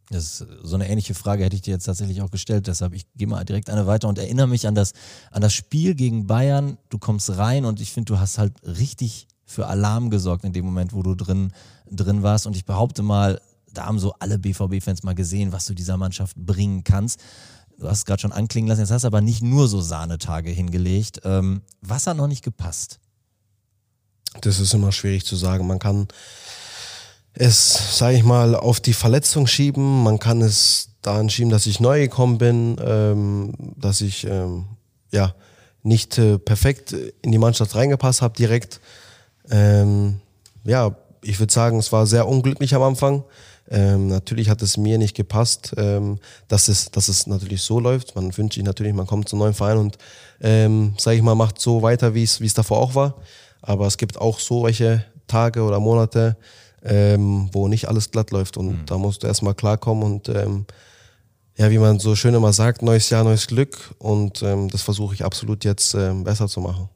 [0.08, 2.66] Das ist so eine ähnliche Frage hätte ich dir jetzt tatsächlich auch gestellt.
[2.66, 4.92] Deshalb, ich gehe mal direkt eine weiter und erinnere mich an das,
[5.30, 6.78] an das Spiel gegen Bayern.
[6.88, 10.64] Du kommst rein und ich finde, du hast halt richtig für Alarm gesorgt in dem
[10.64, 11.52] Moment, wo du drin,
[11.88, 12.48] drin warst.
[12.48, 13.40] Und ich behaupte mal,
[13.72, 17.20] da haben so alle BVB-Fans mal gesehen, was du dieser Mannschaft bringen kannst.
[17.78, 20.50] Du hast es gerade schon anklingen lassen, jetzt hast du aber nicht nur so Sahnetage
[20.50, 21.20] hingelegt.
[21.24, 22.98] Ähm, was hat noch nicht gepasst?
[24.40, 25.66] Das ist immer schwierig zu sagen.
[25.66, 26.08] Man kann
[27.34, 30.02] es, sage ich mal, auf die Verletzung schieben.
[30.02, 34.66] Man kann es daran schieben, dass ich neu gekommen bin, ähm, dass ich ähm,
[35.10, 35.34] ja
[35.82, 38.80] nicht äh, perfekt in die Mannschaft reingepasst habe direkt.
[39.50, 40.20] Ähm,
[40.64, 43.24] ja, ich würde sagen, es war sehr unglücklich am Anfang.
[43.70, 48.16] Ähm, natürlich hat es mir nicht gepasst, ähm, dass, es, dass es natürlich so läuft.
[48.16, 49.96] Man wünscht sich natürlich, man kommt zum neuen Verein und,
[50.40, 53.14] ähm, sage ich mal, macht so weiter, wie es wie es davor auch war.
[53.62, 56.36] Aber es gibt auch so welche Tage oder Monate,
[56.82, 58.56] ähm, wo nicht alles glatt läuft.
[58.56, 60.66] Und da musst du erstmal klarkommen und ähm,
[61.56, 63.94] ja, wie man so schön immer sagt, neues Jahr, neues Glück.
[63.98, 66.88] Und ähm, das versuche ich absolut jetzt ähm, besser zu machen.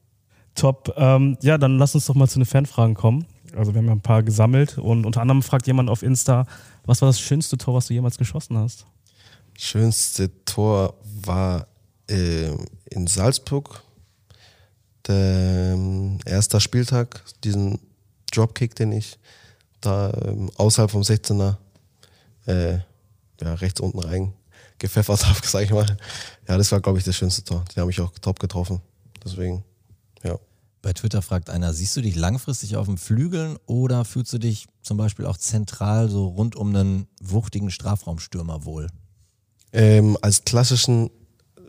[0.55, 0.93] Top.
[0.97, 3.25] Ähm, ja, dann lass uns doch mal zu den Fanfragen kommen.
[3.55, 6.45] Also wir haben ja ein paar gesammelt und unter anderem fragt jemand auf Insta,
[6.85, 8.85] was war das schönste Tor, was du jemals geschossen hast?
[9.57, 11.67] Schönste Tor war
[12.09, 12.49] äh,
[12.89, 13.81] in Salzburg.
[15.07, 17.79] Der ähm, erster Spieltag, diesen
[18.31, 19.19] Dropkick, den ich
[19.81, 21.57] da ähm, außerhalb vom 16er
[22.47, 22.79] äh,
[23.41, 24.33] ja, rechts unten rein
[24.79, 25.97] gepfeffert habe, sag ich mal.
[26.47, 27.63] Ja, das war, glaube ich, das schönste Tor.
[27.75, 28.81] Den habe ich auch top getroffen.
[29.23, 29.63] Deswegen,
[30.23, 30.37] ja.
[30.81, 34.67] Bei Twitter fragt einer, siehst du dich langfristig auf dem Flügeln oder fühlst du dich
[34.83, 38.87] zum Beispiel auch zentral so rund um einen wuchtigen Strafraumstürmer wohl?
[39.73, 41.09] Ähm, als klassischen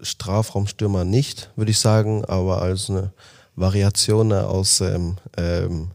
[0.02, 3.12] Strafraumstürmer nicht, würde ich sagen, aber als eine
[3.54, 5.88] Variation aus, ähm, ähm,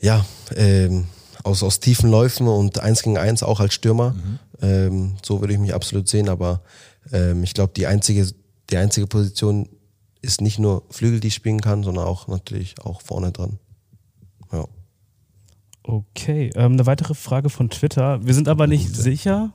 [0.00, 1.06] ja, ähm,
[1.42, 4.14] aus, aus tiefen Läufen und eins gegen eins auch als Stürmer.
[4.60, 6.62] Ähm, so würde ich mich absolut sehen, aber
[7.12, 8.28] ähm, ich glaube, die einzige,
[8.70, 9.68] die einzige Position
[10.22, 13.58] ist nicht nur Flügel, die ich spielen kann, sondern auch natürlich auch vorne dran.
[14.52, 14.64] Ja.
[15.82, 18.24] Okay, ähm, eine weitere Frage von Twitter.
[18.26, 19.52] Wir sind aber nicht sicher,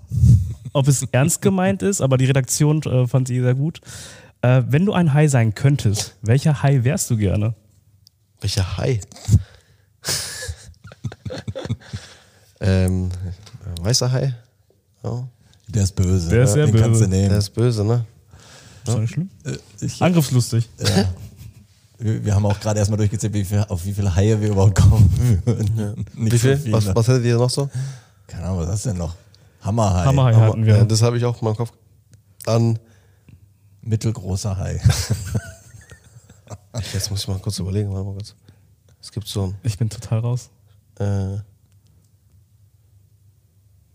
[0.74, 3.82] ob es ernst gemeint ist, aber die Redaktion äh, fand sie sehr gut.
[4.42, 7.54] Äh, wenn du ein Hai sein könntest, welcher Hai wärst du gerne?
[8.40, 9.00] Welcher Hai?
[12.60, 13.10] ähm,
[13.82, 14.34] weißer Hai?
[15.04, 15.28] Ja.
[15.68, 16.30] Der ist böse.
[16.30, 17.10] Der ist sehr Den kannst du böse.
[17.10, 17.36] Der nehmen.
[17.38, 18.06] ist böse, ne?
[18.84, 19.30] Ist doch nicht schlimm.
[19.80, 20.70] Ich, Angriffslustig.
[22.00, 24.76] wir, wir haben auch gerade erstmal durchgezählt, wie viel, auf wie viele Haie wir überhaupt
[24.76, 26.06] kommen würden.
[26.16, 26.58] Nicht Wie viel?
[26.58, 26.74] So viele.
[26.74, 27.70] was, was hättet ihr noch so?
[28.28, 29.16] Keine Ahnung, was ist das denn noch?
[29.62, 30.06] Hammerhai.
[30.06, 30.78] Hammerhai hatten wir.
[30.78, 31.72] Ja, das habe ich auch in meinem Kopf.
[32.46, 32.80] An.
[33.82, 34.80] Mittelgroßer Hai.
[36.94, 37.92] Jetzt muss ich mal kurz überlegen.
[37.92, 38.36] Warte mal kurz.
[39.02, 40.50] Es gibt so Ich bin total raus.
[41.00, 41.36] ein.
[41.36, 41.42] Äh,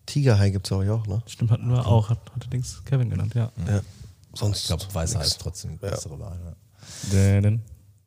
[0.07, 1.22] Tigerhai gibt es aber auch, ne?
[1.26, 2.11] Stimmt, hatten wir auch.
[2.11, 3.50] Hat, hatte Dings Kevin genannt, ja.
[3.68, 3.81] Ja.
[4.35, 4.61] Sonst.
[4.61, 5.90] Ich glaube, weißer ist trotzdem Ja.
[5.90, 6.38] bessere Wahl.
[6.44, 6.55] Ja.
[7.12, 7.61] Denn,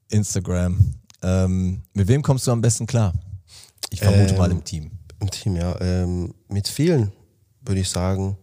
[0.10, 0.94] Instagram.
[1.22, 3.14] Ähm, mit wem kommst du am besten klar?
[3.90, 4.92] Ich vermute Ähm, mal im Team.
[5.20, 5.80] Im Team, ja.
[5.82, 7.12] Ähm, mit vielen
[7.70, 8.38] würde ich sagen,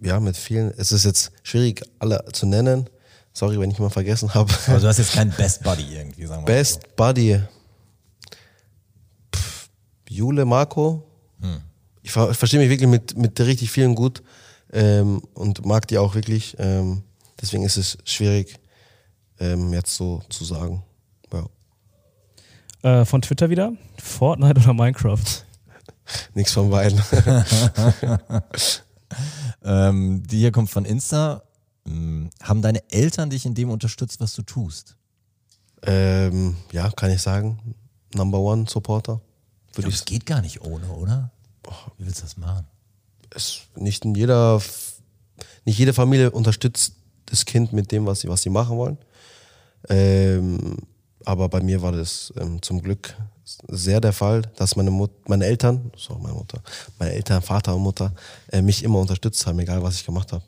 [0.00, 0.72] ja, mit vielen.
[0.76, 2.90] Es ist jetzt schwierig, alle zu nennen.
[3.32, 4.52] Sorry, wenn ich mal vergessen habe.
[4.66, 6.78] Aber du hast jetzt keinen Best Buddy irgendwie, sagen wir mal so.
[6.78, 7.40] Best Buddy.
[9.34, 9.70] Pff,
[10.08, 11.04] Jule, Marco.
[12.02, 14.22] Ich, ver ich verstehe mich wirklich mit, mit richtig vielen gut
[14.72, 16.54] ähm, und mag die auch wirklich.
[16.58, 17.02] Ähm,
[17.40, 18.60] deswegen ist es schwierig,
[19.40, 20.82] ähm, jetzt so zu sagen.
[21.32, 23.00] Ja.
[23.00, 23.72] äh, von Twitter wieder.
[23.98, 25.43] Fortnite oder Minecraft?
[26.34, 27.00] Nichts von beiden.
[29.62, 31.42] Ähm, die hier kommt von Insta.
[31.86, 34.96] Hm, Haben deine Eltern dich in dem unterstützt, was du tust?
[35.86, 37.74] ähm, ja, kann ich sagen.
[38.14, 39.20] Number One Supporter.
[39.76, 41.30] Ich ich es geht gar nicht ohne, oder?
[41.98, 42.66] Wie willst du das machen?
[43.34, 44.60] es nicht in jeder
[45.64, 46.94] nicht jede Familie unterstützt
[47.26, 48.98] das Kind mit dem, was sie, was sie machen wollen.
[49.88, 50.76] Ähm,
[51.24, 55.44] aber bei mir war das ähm, zum Glück sehr der Fall, dass meine Mut meine
[55.44, 56.60] Eltern, so meine Mutter,
[56.98, 58.12] meine Eltern, Vater und Mutter,
[58.50, 60.44] äh, mich immer unterstützt haben, egal was ich gemacht habe.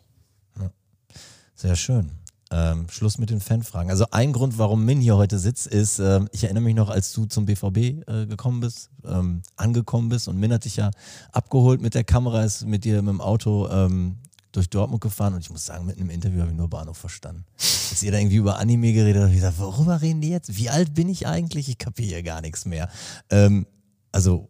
[1.57, 2.11] Sehr schön.
[2.51, 3.91] Ähm, Schluss mit den Fanfragen.
[3.91, 7.13] Also ein Grund, warum Min hier heute sitzt, ist, ähm, ich erinnere mich noch, als
[7.13, 10.91] du zum BVB äh, gekommen bist, ähm, angekommen bist und Min hat dich ja
[11.33, 14.19] abgeholt mit der Kamera, ist mit dir mit dem Auto ähm,
[14.57, 17.45] durch Dortmund gefahren und ich muss sagen, mitten im Interview habe ich nur Bahnhof verstanden.
[17.57, 20.57] Als ihr da irgendwie über Anime geredet habt, habe ich gesagt, worüber reden die jetzt?
[20.57, 21.69] Wie alt bin ich eigentlich?
[21.69, 22.89] Ich kapiere hier gar nichts mehr.
[23.31, 23.67] Ähm,
[24.13, 24.49] also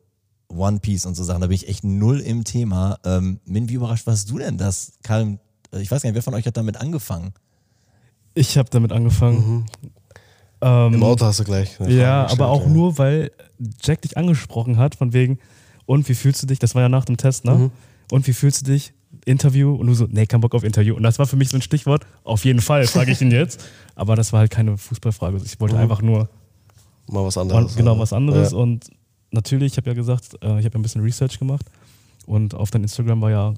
[0.48, 2.98] One Piece und so Sachen, da bin ich echt null im Thema.
[3.04, 5.38] Ähm, Min, wie überrascht warst du denn, dass Karim,
[5.72, 7.32] äh, ich weiß gar nicht, wer von euch hat damit angefangen?
[8.34, 9.66] Ich habe damit angefangen.
[10.60, 11.78] Ähm, Im Auto hast du gleich.
[11.80, 13.30] Ja, Frage aber auch gestellt, nur, weil
[13.82, 15.38] Jack dich angesprochen hat, von wegen,
[15.86, 16.58] und wie fühlst du dich?
[16.58, 17.54] Das war ja nach dem Test, ne?
[17.54, 17.70] Mhm.
[18.10, 18.92] Und wie fühlst du dich?
[19.24, 20.94] Interview und du so, nee, kein Bock auf Interview.
[20.94, 22.04] Und das war für mich so ein Stichwort.
[22.24, 23.64] Auf jeden Fall, frage ich ihn jetzt.
[23.94, 25.40] Aber das war halt keine Fußballfrage.
[25.44, 25.80] Ich wollte Mhm.
[25.82, 26.28] einfach nur
[27.08, 27.14] ja.
[27.14, 27.76] Mal was anderes.
[27.76, 28.50] genau was anderes.
[28.52, 28.58] Ja.
[28.58, 28.90] Und
[29.30, 31.66] natürlich, ich habe ja gesagt, äh, ich habe ja ein bisschen Research gemacht.
[32.26, 33.54] Und auf dein Instagram war ja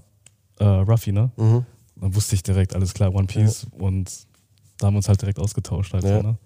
[0.60, 1.30] äh, Ruffy, ne?
[1.36, 1.64] Mhm.
[1.96, 3.66] Dann wusste ich direkt, alles klar, One Piece.
[3.72, 4.10] Und
[4.78, 5.92] da haben wir uns halt direkt ausgetauscht.
[5.94, 6.16] Halt Ja.
[6.20, 6.36] so, ne?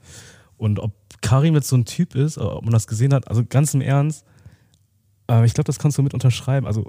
[0.57, 3.43] Und ob Karim jetzt so ein Typ ist, oder ob man das gesehen hat, also
[3.45, 4.25] ganz im Ernst,
[5.29, 6.67] äh, ich glaube, das kannst du mit unterschreiben.
[6.67, 6.89] Also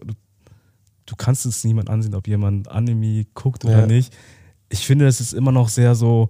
[1.06, 3.86] du, kannst es niemand ansehen, ob jemand Anime guckt oder Ja.
[3.88, 4.14] nicht.
[4.70, 6.30] Ich finde, es ist immer noch sehr so,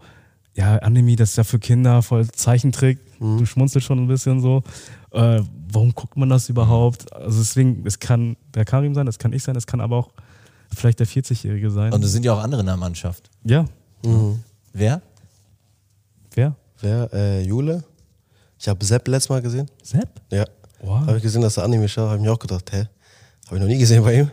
[0.55, 2.99] ja, Anime, das ist ja für Kinder voll Zeichentrick.
[3.19, 3.39] Mhm.
[3.39, 4.63] Du schmunzelst schon ein bisschen so.
[5.11, 7.11] Äh, warum guckt man das überhaupt?
[7.13, 10.11] Also deswegen, es kann der Karim sein, das kann ich sein, es kann aber auch
[10.75, 11.93] vielleicht der 40-Jährige sein.
[11.93, 13.29] Und es sind ja auch andere in der Mannschaft.
[13.43, 13.65] ja,
[14.05, 14.39] Mhm.
[14.73, 15.01] Wer?
[16.35, 16.55] wer?
[16.81, 17.09] Wer?
[17.13, 17.83] Äh, Jule?
[18.59, 19.69] Ich habe Sepp letztes Mal gesehen.
[19.81, 20.09] Sepp?
[20.31, 20.45] Ja.
[20.81, 21.01] Wow.
[21.07, 22.87] Habe ich gesehen, dass er Anime schaut, habe ich mir auch gedacht, hä?
[23.45, 24.31] Habe ich noch nie gesehen bei ihm.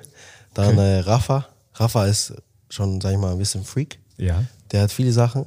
[0.55, 0.97] Dann Okay.
[0.97, 1.47] äh, Rafa.
[1.75, 2.35] Rafa ist
[2.69, 3.99] schon, sag ich mal, ein bisschen Freak.
[4.17, 4.45] Ja.
[4.73, 5.47] Der hat viele Sachen.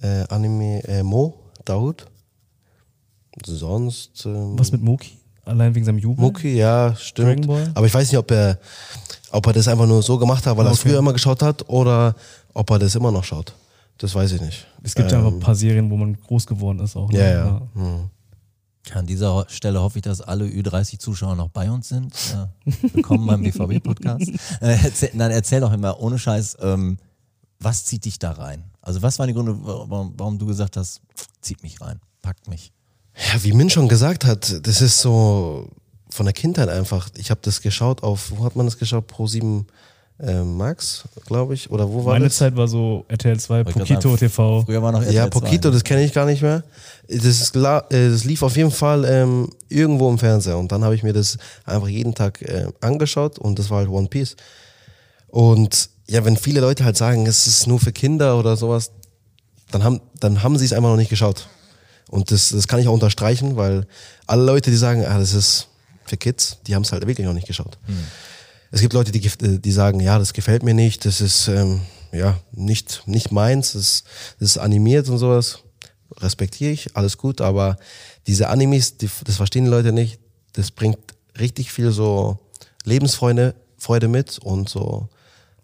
[0.00, 2.06] Äh, Anime äh, Mo, Daoud.
[3.44, 4.24] Sonst.
[4.26, 5.18] Ähm, Was mit Moki?
[5.44, 6.20] Allein wegen seinem Jubel?
[6.22, 7.48] Muki, ja, stimmt.
[7.74, 8.58] Aber ich weiß nicht, ob er,
[9.30, 10.90] ob er das einfach nur so gemacht hat, weil er es Okay.
[10.90, 12.14] früher immer geschaut hat oder
[12.54, 13.54] ob er das immer noch schaut.
[13.98, 14.66] Das weiß ich nicht.
[14.82, 17.10] Es gibt ja Ähm, einfach ein paar Serien, wo man groß geworden ist auch.
[17.10, 17.18] ne?
[17.18, 17.62] Ja, ja.
[17.74, 18.10] Hm.
[18.94, 22.14] An dieser Stelle hoffe ich, dass alle Ü30-Zuschauer noch bei uns sind.
[22.92, 24.30] Willkommen beim BVB-Podcast.
[24.60, 26.98] Äh, erzähl, nein, erzähl doch immer, ohne Scheiß, ähm,
[27.60, 28.64] was zieht dich da rein?
[28.82, 31.00] Also was waren die Gründe, warum, warum du gesagt hast,
[31.40, 32.72] zieht mich rein, packt mich?
[33.32, 35.70] Ja, wie Min schon gesagt hat, das ist so
[36.10, 37.08] von der Kindheit einfach.
[37.16, 39.06] Ich habe das geschaut auf, wo hat man das geschaut?
[39.06, 39.66] Pro 7
[40.22, 41.70] äh, Max, glaube ich.
[41.70, 42.36] Oder wo war Meine das?
[42.36, 44.64] Zeit war so RTL 2, Wollte ich grad Pokito TV.
[44.64, 45.74] Früher war noch Ja, RTL 2, Pokito, ne?
[45.74, 46.62] das kenne ich gar nicht mehr.
[47.08, 50.94] Das, ist, äh, das lief auf jeden Fall ähm, irgendwo im Fernseher und dann habe
[50.94, 54.36] ich mir das einfach jeden Tag äh, angeschaut und das war halt One Piece.
[55.28, 58.90] Und ja, wenn viele Leute halt sagen, es ist nur für Kinder oder sowas,
[59.70, 61.48] dann haben, dann haben sie es einfach noch nicht geschaut.
[62.08, 63.86] Und das, das kann ich auch unterstreichen, weil
[64.26, 65.68] alle Leute, die sagen, ah, das ist
[66.04, 67.78] für Kids, die haben es halt wirklich noch nicht geschaut.
[68.70, 71.82] Es gibt Leute, die, äh, die sagen, ja, das gefällt mir nicht, das ist ähm,
[72.12, 74.04] ja nicht, nicht meins, das,
[74.38, 75.60] das ist animiert und sowas.
[76.18, 77.76] Respektiere ich, alles gut, aber
[78.26, 80.18] diese Animes, die, das verstehen die Leute nicht.
[80.52, 80.98] Das bringt
[81.38, 82.38] richtig viel so
[82.84, 85.08] Lebensfreude Freude mit und so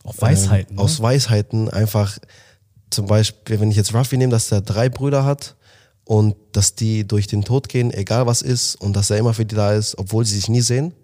[0.03, 0.71] Auch Weisheiten.
[0.71, 0.83] ähm, ne?
[0.83, 2.19] aus Weisheiten einfach
[2.91, 5.55] zum Beispiel, wenn ich jetzt Ruffy nehme, dass der drei Brüder hat
[6.05, 9.45] und dass die durch den Tod gehen, egal was ist, und dass er immer für
[9.45, 10.95] die da ist, obwohl sie sich nie sehen.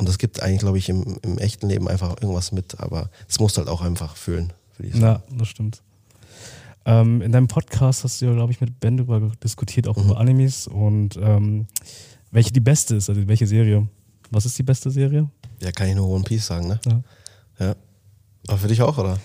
[0.00, 3.38] Und das gibt eigentlich, glaube ich, im, im echten Leben einfach irgendwas mit, aber das
[3.38, 4.50] musst halt auch einfach fühlen.
[4.78, 5.22] würde ich sagen.
[5.30, 5.82] Ja, das stimmt.
[6.86, 10.16] Ähm, in deinem Podcast hast du ja, glaube ich, mit Ben darüber diskutiert, auch über
[10.18, 11.66] Animes und ähm,
[12.30, 13.86] welche die beste ist, also welche Serie.
[14.30, 15.28] Was ist die beste Serie?
[15.60, 16.80] Ja, kann ich nur One Piece sagen, ne?
[16.86, 17.02] Ja.
[17.66, 17.76] Ja.
[18.48, 19.18] Aber für dich auch, oder?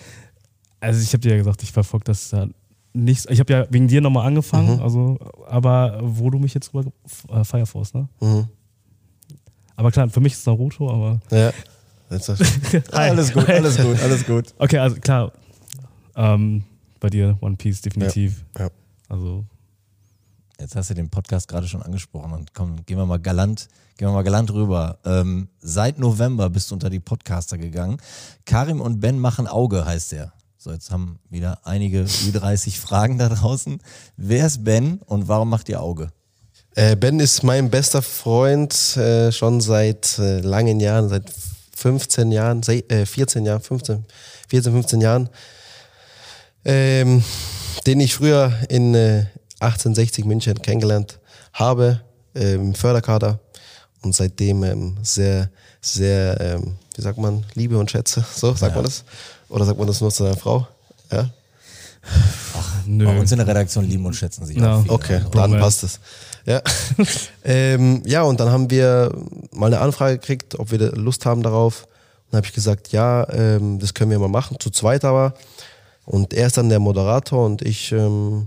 [0.80, 2.46] Also ich habe dir ja gesagt, ich verfolge das ja
[2.92, 3.30] nicht.
[3.30, 6.92] Ich habe ja wegen dir nochmal angefangen, also, aber wo du mich jetzt rüber
[7.30, 8.08] äh, Fire Force, ne?
[8.20, 8.48] Mhm.
[9.76, 11.20] Aber klar, für mich ist es Naruto, aber.
[11.30, 11.52] Ja.
[12.92, 14.54] Alles gut, alles gut, alles gut.
[14.58, 15.32] Okay, also klar.
[16.14, 16.62] Ähm,
[17.00, 18.44] bei dir One Piece definitiv.
[18.58, 18.68] ja.
[19.08, 19.44] Also
[20.58, 24.08] Jetzt hast du den Podcast gerade schon angesprochen und komm, gehen wir mal galant, gehen
[24.08, 24.98] wir mal galant rüber.
[25.04, 27.98] Ähm, seit November bist du unter die Podcaster gegangen.
[28.46, 30.32] Karim und Ben machen Auge, heißt der.
[30.56, 33.80] So, jetzt haben wieder einige Ü30 Fragen da draußen.
[34.16, 36.10] Wer ist Ben und warum macht ihr Auge?
[36.76, 41.24] Äh, ben ist mein bester Freund äh, schon seit äh, langen Jahren, seit
[41.74, 44.04] 15 Jahren, äh, 14 Jahren, 15,
[44.48, 45.30] 14, 15 Jahren,
[46.66, 47.24] ähm,
[47.86, 49.24] den ich früher in äh,
[49.60, 51.18] 1860 München kennengelernt
[51.54, 52.02] habe,
[52.34, 53.40] äh, im Förderkader
[54.02, 55.48] und seitdem ähm, sehr,
[55.80, 59.02] sehr, ähm, wie sagt man, Liebe und Schätze, so sagt man das?
[59.48, 60.68] Oder sagt man das nur zu deiner Frau?
[61.10, 61.30] Ja?
[62.86, 63.04] Nö.
[63.04, 64.76] Bei uns in der Redaktion lieben und schätzen sich Ja.
[64.76, 64.94] auch viele.
[64.94, 66.00] Okay, Also, dann passt es.
[66.44, 66.62] Ja.
[67.44, 69.12] ähm, ja, und dann haben wir
[69.52, 71.84] mal eine Anfrage gekriegt, ob wir Lust haben darauf.
[71.84, 75.34] Und dann habe ich gesagt, ja, ähm, das können wir mal machen, zu zweit aber.
[76.04, 78.46] Und er ist dann der Moderator und ich ähm,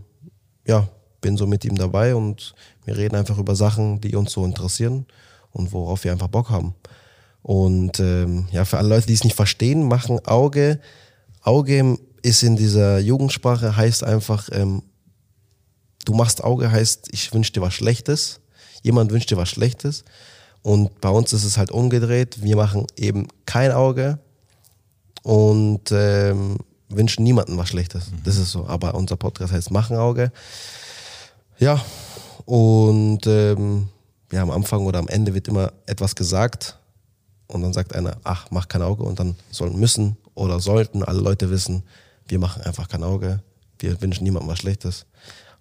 [0.65, 0.88] ja,
[1.21, 2.54] bin so mit ihm dabei und
[2.86, 5.06] wir reden einfach über Sachen, die uns so interessieren
[5.52, 6.73] und worauf wir einfach Bock haben.
[7.41, 10.80] Und ähm, ja, für alle Leute, die es nicht verstehen, machen Auge.
[11.41, 14.84] Auge ist in dieser Jugendsprache, heißt einfach, ähm,
[16.06, 18.40] du machst Auge, heißt, ich wünsche dir was Schlechtes.
[18.82, 20.04] Jemand wünscht dir was Schlechtes.
[20.62, 22.42] Und bei uns ist es halt umgedreht.
[22.44, 24.20] Wir machen eben kein Auge
[25.24, 26.58] und ähm,
[26.90, 28.06] wünschen niemandem was Schlechtes.
[28.24, 28.68] Das ist so.
[28.68, 30.32] Aber unser Podcast heißt Machen Auge.
[31.60, 31.84] Ja,
[32.46, 33.90] und ähm,
[34.32, 36.78] ja, am Anfang oder am Ende wird immer etwas gesagt
[37.48, 41.20] und dann sagt einer, ach, mach kein Auge und dann sollen müssen oder sollten alle
[41.20, 41.84] Leute wissen,
[42.30, 43.42] wir machen einfach kein Auge,
[43.80, 45.06] wir wünschen niemandem was Schlechtes.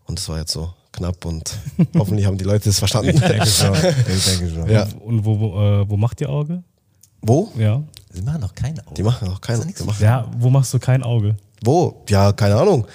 [0.07, 1.55] Und das war jetzt so knapp und
[1.99, 3.11] hoffentlich haben die Leute das verstanden.
[3.15, 3.75] Ich denke schon.
[3.75, 4.71] Ich denke schon.
[4.71, 4.87] Ja.
[5.05, 6.63] Und wo, wo, äh, wo macht ihr Auge?
[7.21, 7.51] Wo?
[7.59, 7.83] Ja.
[8.11, 8.95] Sie machen doch keine Auge.
[8.95, 11.37] Die machen auch doch machen, Ja, wo machst du kein Auge?
[11.63, 12.05] wo?
[12.09, 12.87] Ja, keine Ahnung.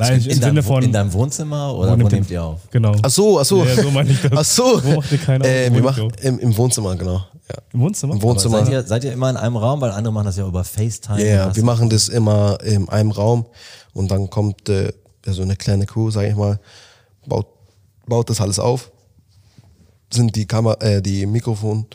[0.00, 0.82] Nein, im in, Sinne deinem, von.
[0.82, 2.60] in deinem Wohnzimmer oder wo, nimmt nehmt ihr- auf?
[2.70, 2.94] Genau.
[3.02, 3.64] Ach so, ach so.
[3.64, 4.32] Ja, so meine ich das.
[4.34, 4.82] Ach so.
[4.84, 5.46] Wo macht ihr keine?
[5.46, 7.16] Äh, Wo wir machen im, im Wohnzimmer, genau.
[7.48, 7.56] Ja.
[7.72, 8.14] Im Wohnzimmer?
[8.14, 8.58] Im Wohnzimmer.
[8.64, 9.80] seid, ihr, seid ihr immer in einem Raum?
[9.80, 11.24] Weil andere machen das ja über FaceTime.
[11.24, 13.46] Ja, Hast wir machen das immer in einem Raum
[13.92, 14.92] und dann kommt äh,
[15.26, 16.58] so eine kleine Crew, sage ich mal,
[17.26, 17.46] baut,
[18.06, 18.90] baut das alles auf.
[20.12, 21.86] Sind die Kamera, äh, die Mikrofon,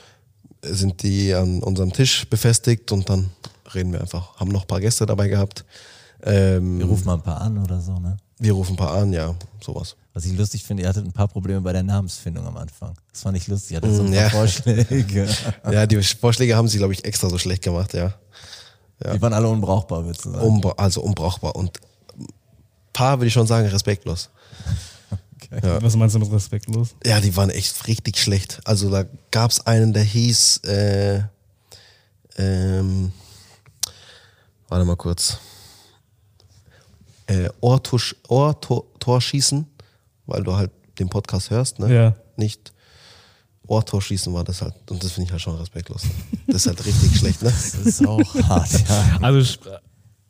[0.61, 3.29] sind die an unserem Tisch befestigt und dann
[3.73, 4.35] reden wir einfach.
[4.37, 5.65] Haben noch ein paar Gäste dabei gehabt.
[6.25, 8.17] Ähm, Wir rufen mal ein paar an oder so, ne?
[8.37, 9.33] wir rufen ein paar an, ja,
[9.63, 9.95] sowas.
[10.13, 12.93] Was ich lustig finde, ihr hattet ein paar Probleme bei der Namensfindung am Anfang.
[13.11, 13.71] Das fand ich lustig.
[13.71, 14.29] Ihr hattet so ein Mm, paar ja.
[14.29, 15.27] Vorschläge.
[15.71, 18.13] Ja, die Vorschläge haben sie, glaube ich, extra so schlecht gemacht, ja.
[19.13, 20.43] Die waren alle unbrauchbar, würdest du sagen.
[20.45, 21.79] Umbra also unbrauchbar und
[22.17, 22.25] ein
[22.93, 24.29] paar würde ich schon sagen, respektlos.
[25.61, 26.95] Was meinst du mit respektlos?
[27.05, 28.59] Ja, die waren echt richtig schlecht.
[28.65, 31.21] Also da gab es einen, der hieß, äh,
[32.37, 33.11] ähm,
[34.67, 35.37] warte mal kurz,
[37.27, 39.65] äh, Ohrtusch, Ohr, Tor, Torschießen,
[40.25, 41.93] weil du halt den Podcast hörst, ne?
[41.93, 42.15] Ja.
[42.37, 42.73] Nicht
[43.67, 44.73] Ohrtorschießen war das halt.
[44.89, 46.03] Und das finde ich halt schon respektlos.
[46.47, 47.49] Das ist halt richtig schlecht, ne?
[47.49, 49.17] Das ist auch hart, ja.
[49.21, 49.59] Also sch-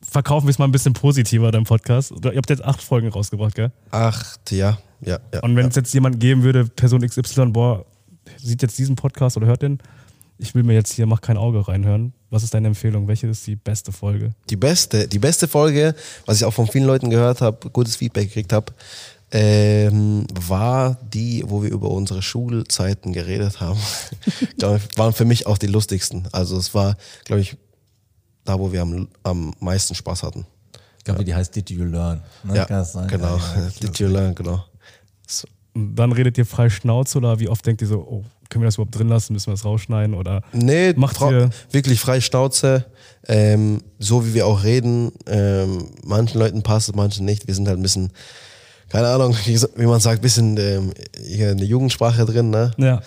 [0.02, 2.12] verkaufen wir es mal ein bisschen positiver, dein Podcast.
[2.24, 3.72] Ihr habt jetzt acht Folgen rausgebracht, gell?
[3.92, 5.40] Acht, ja, ja, ja.
[5.42, 5.70] Und wenn ja.
[5.70, 7.86] es jetzt jemand geben würde, Person XY, boah,
[8.38, 9.80] sieht jetzt diesen Podcast oder hört den,
[10.38, 12.14] ich will mir jetzt hier, mach kein Auge reinhören.
[12.36, 13.08] Was ist deine Empfehlung?
[13.08, 14.32] Welche ist die beste Folge?
[14.50, 15.96] Die beste, die beste Folge,
[16.26, 18.74] was ich auch von vielen Leuten gehört habe, gutes Feedback gekriegt habe,
[19.32, 23.80] ähm, war die, wo wir über unsere Schulzeiten geredet haben.
[24.58, 26.28] Glaub waren für mich auch die lustigsten.
[26.34, 27.56] Also es war, glaube ich,
[28.44, 30.46] da, wo wir am, am meisten Spaß hatten.
[30.98, 32.22] Ich glaube, die heißt Did You Learn?
[32.44, 32.58] Ne?
[32.58, 33.08] ja, Kann das sein?
[33.08, 33.38] genau.
[33.38, 34.62] Ja, ja, Did you learn, genau.
[35.26, 38.68] So, dann redet ihr frei Schnauze oder wie oft denkt ihr so, oh, können wir
[38.68, 42.86] das überhaupt drin lassen, müssen wir das rausschneiden oder Nee, Macht ihr- wirklich frei Schnauze.
[43.28, 45.12] Ähm, so wie wir auch reden.
[45.28, 47.48] Ähm, manchen Leuten passt es, manchen nicht.
[47.48, 48.12] Wir sind halt ein bisschen,
[48.90, 50.92] keine Ahnung, wie, man sagt, ein bisschen ähm,
[51.26, 52.72] hier eine Jugendsprache drin, ne?
[52.78, 53.02] ja.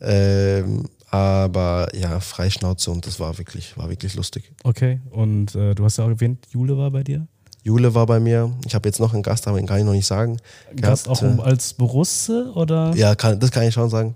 [0.00, 4.52] Ähm, aber ja, frei Schnauze und das war wirklich, war wirklich lustig.
[4.62, 5.00] Okay.
[5.10, 7.26] Und äh, du hast ja auch erwähnt, Jule war bei dir.
[7.62, 8.52] Jule war bei mir.
[8.66, 10.38] Ich habe jetzt noch einen Gast, aber den kann ich noch nicht sagen.
[10.76, 12.92] Gast auch Gehabt, um, als Borusse oder?
[12.94, 14.14] äh, ja, kann, das kann ich schon sagen.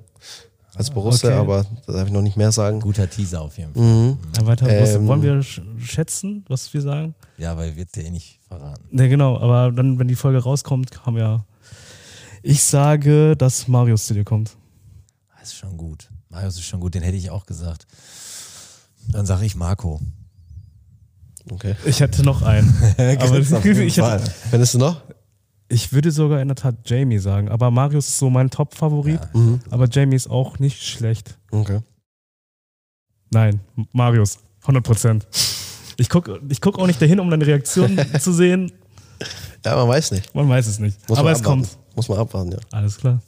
[0.76, 1.36] Als Borusse, okay.
[1.36, 2.80] aber da darf ich noch nicht mehr sagen.
[2.80, 3.82] Guter Teaser auf jeden Fall.
[3.82, 4.18] Mhm.
[4.38, 4.96] Ein weiterer Borusse.
[4.96, 7.14] Ähm, Wollen wir sch schätzen, was wir sagen?
[7.38, 8.82] Ja, weil wird dir eh nicht verraten.
[8.90, 9.38] Ne, genau.
[9.38, 11.44] Aber dann, wenn die Folge rauskommt, haben wir.
[12.42, 14.56] Ich sage, dass Marius zu dir kommt.
[15.38, 16.10] Das ist schon gut.
[16.28, 17.86] Marius ist schon gut, den hätte ich auch gesagt.
[19.08, 20.00] Dann sage ich Marco.
[21.50, 21.76] Okay.
[21.84, 22.68] Ich hätte noch einen.
[22.96, 24.20] aber ich, hätte, Fall.
[24.50, 25.02] Findest du noch?
[25.74, 27.48] Ich würde sogar in der Tat Jamie sagen.
[27.48, 29.20] Aber Marius ist so mein Top-Favorit.
[29.34, 29.60] Mhm.
[29.70, 31.36] Aber Jamie ist auch nicht schlecht.
[31.50, 31.80] Okay.
[33.30, 33.60] Nein,
[33.92, 35.26] Marius, 100 Prozent.
[35.96, 38.70] Ich gucke ich guck auch nicht dahin, um deine Reaktion zu sehen.
[39.64, 40.32] Ja, man weiß nicht.
[40.32, 41.08] Man weiß es nicht.
[41.08, 41.62] Muss Aber es abwarten.
[41.62, 41.78] kommt.
[41.96, 42.58] Muss man abwarten, ja.
[42.70, 43.20] Alles klar.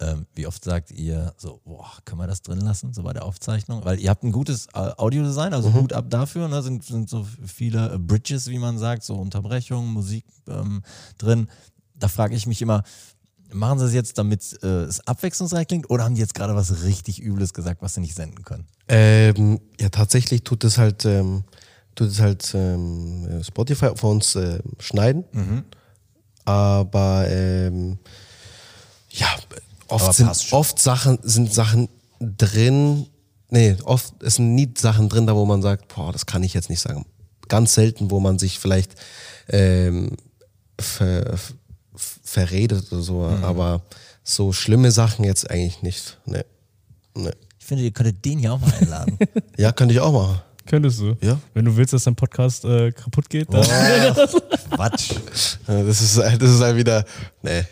[0.00, 3.24] Ähm, wie oft sagt ihr so, boah, können wir das drin lassen, so bei der
[3.24, 3.84] Aufzeichnung?
[3.84, 6.62] Weil ihr habt ein gutes Audiodesign, also gut ab dafür, ne?
[6.62, 10.82] sind, sind so viele äh, Bridges, wie man sagt, so Unterbrechungen, Musik ähm,
[11.18, 11.48] drin.
[12.00, 12.82] Da frage ich mich immer,
[13.52, 16.82] machen sie es jetzt, damit äh, es abwechslungsreich klingt oder haben die jetzt gerade was
[16.82, 18.66] richtig Übles gesagt, was sie nicht senden können?
[18.88, 21.44] Ähm, ja, tatsächlich tut es halt, ähm,
[21.94, 25.24] tut es halt ähm, Spotify für uns äh, schneiden.
[26.44, 27.98] Aber ähm,
[29.10, 29.28] ja,
[29.88, 31.88] oft Aber sind oft Sachen sind Sachen
[32.20, 33.06] drin.
[33.50, 36.70] Nee, oft sind nie Sachen drin, da wo man sagt, boah, das kann ich jetzt
[36.70, 37.04] nicht sagen.
[37.48, 38.94] Ganz selten, wo man sich vielleicht
[39.48, 40.16] ähm,
[40.78, 41.36] ver,
[42.30, 43.82] verredet oder so, aber
[44.22, 46.18] so schlimme Sachen jetzt eigentlich nicht.
[46.26, 46.44] Nee.
[47.16, 47.32] Nee.
[47.58, 49.18] Ich finde, ihr könntet den hier auch mal einladen.
[49.56, 50.40] Ja, könnte ich auch machen.
[50.66, 51.16] Könntest du.
[51.20, 51.38] Ja.
[51.54, 53.64] Wenn du willst, dass dein Podcast äh, kaputt geht, dann.
[54.70, 55.12] Quatsch.
[55.66, 57.04] Ja, Das ist, das ist halt wieder.
[57.42, 57.64] Nee.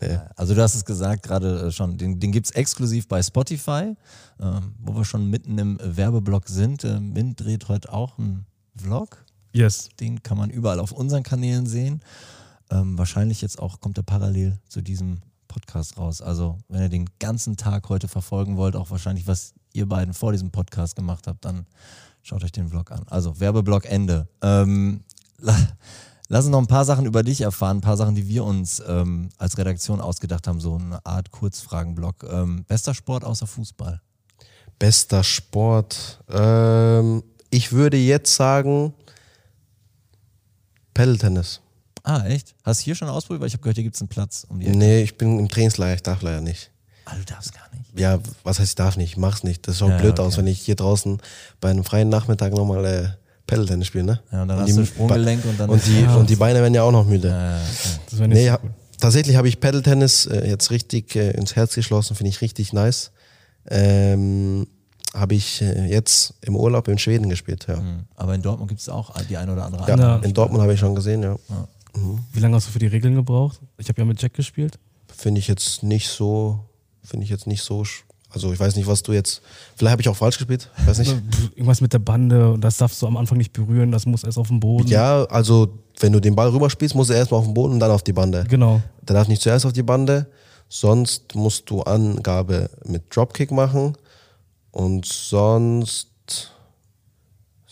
[0.00, 0.18] nee.
[0.34, 3.94] Also du hast es gesagt gerade äh, schon, den, den gibt es exklusiv bei Spotify,
[4.40, 6.84] ähm, wo wir schon mitten im Werbeblock sind.
[6.84, 9.18] Äh, Min dreht heute auch einen Vlog,
[9.52, 9.90] Yes.
[10.00, 12.00] den kann man überall auf unseren Kanälen sehen.
[12.70, 16.22] Ähm, wahrscheinlich jetzt auch kommt er parallel zu diesem Podcast raus.
[16.22, 20.32] Also wenn ihr den ganzen Tag heute verfolgen wollt, auch wahrscheinlich was ihr beiden vor
[20.32, 21.66] diesem Podcast gemacht habt, dann
[22.22, 23.02] schaut euch den Vlog an.
[23.08, 24.28] Also Werbeblock Ende.
[24.42, 25.02] Ähm,
[25.38, 25.56] la-
[26.32, 28.80] Lass uns noch ein paar Sachen über dich erfahren, ein paar Sachen, die wir uns
[28.86, 32.22] ähm, als Redaktion ausgedacht haben, so eine Art Kurzfragenblock.
[32.22, 34.00] Ähm, bester Sport außer Fußball?
[34.78, 36.22] Bester Sport.
[36.28, 38.94] Ähm, ich würde jetzt sagen
[40.94, 41.60] Pedaltennis.
[42.02, 42.54] Ah, echt?
[42.64, 43.40] Hast du hier schon ausprobiert?
[43.42, 44.76] Weil ich habe gehört, hier gibt es einen Platz um die Ecke.
[44.76, 46.70] Nee, ich bin im Trainingslager, ich darf leider nicht.
[47.04, 47.98] Ah, du darfst gar nicht.
[47.98, 49.10] Ja, was heißt ich darf nicht?
[49.12, 49.66] Ich mach's nicht.
[49.66, 50.22] Das schaut Ja, blöd okay.
[50.22, 51.20] aus, wenn ich hier draußen
[51.60, 53.08] bei einem freien Nachmittag nochmal äh,
[53.46, 54.20] Pedaltennis spiele, ne?
[54.30, 56.14] Ja, und dann hast die, du Sprunggelenk und dann- und die, Ja.
[56.14, 57.28] und die Beine werden ja auch noch müde.
[57.28, 58.00] Okay.
[58.10, 58.58] Das wäre nicht Nee, so ja,
[59.00, 63.10] tatsächlich habe ich Pedal-Tennis äh, jetzt richtig äh, ins Herz geschlossen, finde ich richtig nice.
[63.68, 64.66] Ähm,
[65.14, 67.76] habe ich äh, jetzt im Urlaub in Schweden gespielt, ja.
[67.76, 68.04] Mhm.
[68.14, 70.16] Aber in Dortmund gibt es auch die eine oder andere Ja, Ja.
[70.18, 71.36] in Dortmund habe ich schon gesehen, ja.
[72.32, 73.60] Wie lange hast du für die Regeln gebraucht?
[73.78, 74.78] Ich habe ja mit Jack gespielt.
[75.16, 76.60] Finde ich jetzt nicht so,
[77.02, 77.84] finde ich jetzt nicht so,
[78.30, 79.42] also ich weiß nicht, was du jetzt,
[79.76, 81.10] vielleicht habe ich auch falsch gespielt, weiß nicht.
[81.54, 84.38] Irgendwas mit der Bande und das darfst du am Anfang nicht berühren, das muss erst
[84.38, 84.88] auf dem Boden.
[84.88, 87.90] Ja, also wenn du den Ball rüberspielst, musst du erstmal auf den Boden und dann
[87.90, 88.44] auf die Bande.
[88.48, 88.80] Genau.
[89.02, 90.30] Der darf nicht zuerst auf die Bande,
[90.68, 93.96] sonst musst du Angabe mit Dropkick machen
[94.70, 96.09] und sonst,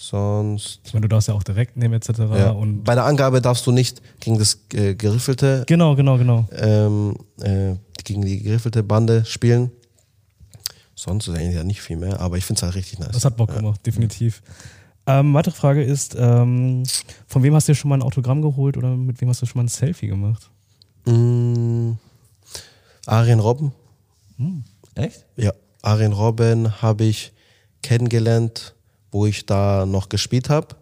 [0.09, 2.11] sonst, Ich meine, du darfst ja auch direkt nehmen etc.
[2.18, 2.51] ja.
[2.51, 6.49] Und bei der Angabe darfst du nicht gegen das äh, geriffelte, genau, genau, genau.
[6.53, 9.71] ähm, äh, gegen die geriffelte Bande spielen.
[10.94, 13.12] Sonst ist eigentlich ja nicht viel mehr, aber ich finde es halt richtig nice.
[13.12, 14.42] Das hat Bock gemacht, definitiv.
[15.07, 16.83] Ähm, weitere Frage ist, ähm,
[17.27, 19.47] von wem hast du dir schon mal ein Autogramm geholt oder mit wem hast du
[19.47, 20.51] schon mal ein Selfie gemacht?
[21.07, 21.92] Mm,
[23.07, 23.73] Arjen Robben.
[24.94, 25.25] Echt?
[25.37, 27.33] Ja, Arjen Robben habe ich
[27.83, 28.75] kennengelernt,
[29.11, 30.77] wo ich da noch gespielt habe.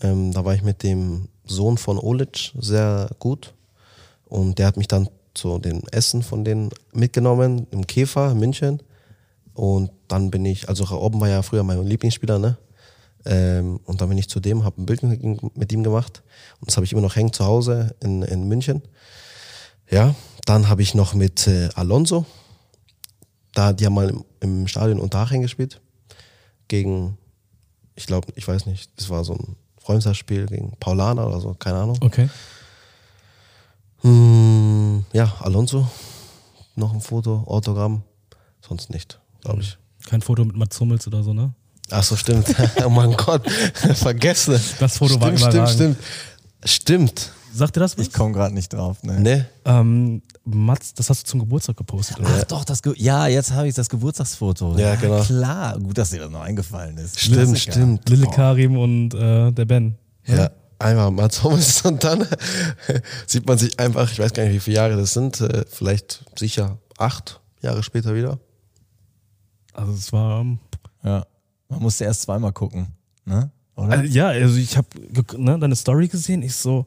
[0.00, 3.54] Ähm, da war ich mit dem Sohn von Olic sehr gut.
[4.26, 8.82] Und der hat mich dann zu den Essen von denen mitgenommen, im Käfer in München.
[9.54, 12.56] Und dann bin ich, also Robben war ja früher mein Lieblingsspieler, ne?
[13.24, 16.22] Ähm, und dann bin ich zu dem, habe ein Bild mit ihm, mit ihm gemacht.
[16.60, 18.82] Und das habe ich immer noch hängen zu Hause in, in München.
[19.90, 22.26] Ja, dann habe ich noch mit äh, Alonso,
[23.54, 25.80] da die haben mal im, im Stadion Unterhaching gespielt
[26.68, 27.18] gegen,
[27.94, 31.78] ich glaube, ich weiß nicht, das war so ein Freundschaftsspiel gegen Paulaner oder so, keine
[31.78, 31.98] Ahnung.
[32.00, 32.28] Okay.
[34.02, 35.86] Hm, ja, Alonso,
[36.74, 38.02] noch ein Foto, Autogramm.
[38.60, 39.76] Sonst nicht, glaube ich.
[40.06, 41.52] Kein Foto mit Mats Hummels oder so, ne?
[41.90, 42.54] Ach so, stimmt.
[42.84, 43.48] oh mein Gott,
[43.94, 44.58] vergessen.
[44.78, 45.96] Das Foto war stimmt, stimmt, stimmt.
[46.64, 47.32] Stimmt.
[47.54, 48.06] Sagt ihr das was?
[48.06, 49.02] Ich komme gerade nicht drauf.
[49.02, 49.20] Ne?
[49.20, 49.48] Ne?
[49.64, 52.28] Ähm, Mats, das hast du zum Geburtstag gepostet, oder?
[52.40, 54.76] Ach doch, das Ge ja, jetzt habe ich das Geburtstagsfoto.
[54.78, 55.22] Ja, genau.
[55.22, 57.18] Klar, gut, dass dir das noch eingefallen ist.
[57.20, 57.72] Stimmt, Klassiker.
[57.72, 58.08] stimmt.
[58.08, 59.96] Lille Karim und äh, der Ben.
[60.26, 62.26] Ja, einmal Mats Hummels und dann
[63.26, 66.24] sieht man sich einfach, ich weiß gar nicht, wie viele Jahre das sind, äh, vielleicht
[66.36, 68.38] sicher acht Jahre später wieder.
[69.74, 70.40] Also es war.
[70.40, 70.58] ähm,
[71.02, 71.26] Ja.
[71.68, 72.88] Man musste erst zweimal gucken.
[73.24, 73.50] Ne?
[73.76, 73.90] Oder?
[73.92, 74.86] Also, ja, also ich habe
[75.36, 76.42] ne, deine Story gesehen.
[76.42, 76.84] Ich so,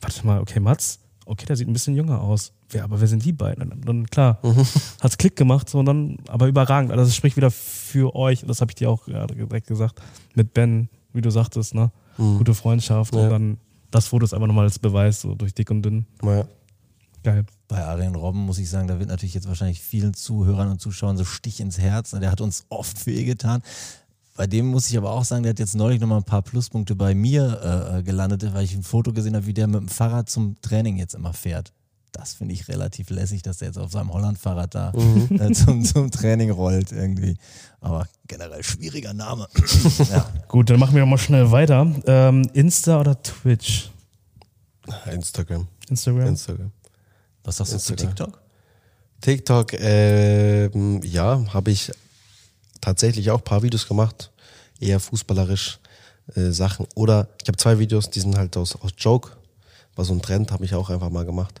[0.00, 2.52] warte mal, okay, Mats, okay, der sieht ein bisschen jünger aus.
[2.70, 3.72] Wer, aber wer sind die beiden?
[3.72, 4.40] Und dann klar,
[5.00, 6.92] hat's Klick gemacht, so und dann, aber überragend.
[6.92, 8.42] Also das spricht wieder für euch.
[8.42, 10.00] Und das habe ich dir auch gerade direkt gesagt.
[10.34, 11.90] Mit Ben, wie du sagtest, ne?
[12.16, 13.14] Gute Freundschaft.
[13.14, 13.22] Ja.
[13.22, 13.58] Und dann
[13.90, 16.06] das Foto ist einfach nochmal als Beweis, so durch dick und dünn.
[16.22, 16.46] Naja.
[17.22, 17.44] Geil.
[17.68, 21.16] Bei Arjen Robben muss ich sagen, da wird natürlich jetzt wahrscheinlich vielen Zuhörern und Zuschauern
[21.16, 22.12] so Stich ins Herz.
[22.12, 23.62] Der hat uns oft weh getan.
[24.36, 26.94] Bei dem muss ich aber auch sagen, der hat jetzt neulich nochmal ein paar Pluspunkte
[26.94, 30.30] bei mir äh, gelandet, weil ich ein Foto gesehen habe, wie der mit dem Fahrrad
[30.30, 31.72] zum Training jetzt immer fährt.
[32.12, 34.92] Das finde ich relativ lässig, dass der jetzt auf seinem Holland-Fahrrad da
[35.30, 37.36] äh, zum, zum Training rollt irgendwie.
[37.80, 39.46] Aber generell schwieriger Name.
[40.10, 40.26] ja.
[40.48, 41.86] Gut, dann machen wir mal schnell weiter.
[42.06, 43.90] Ähm, Insta oder Twitch?
[45.10, 45.68] Instagram.
[45.88, 46.26] Instagram?
[46.26, 46.72] Instagram.
[47.44, 48.16] Was sagst du zu Instagram.
[48.16, 48.40] TikTok?
[49.20, 51.92] TikTok, ähm, ja, habe ich
[52.80, 54.30] tatsächlich auch ein paar Videos gemacht,
[54.80, 55.78] eher fußballerisch
[56.34, 56.86] äh, Sachen.
[56.94, 59.30] Oder ich habe zwei Videos, die sind halt aus, aus Joke,
[59.96, 61.60] war so ein Trend, habe ich auch einfach mal gemacht.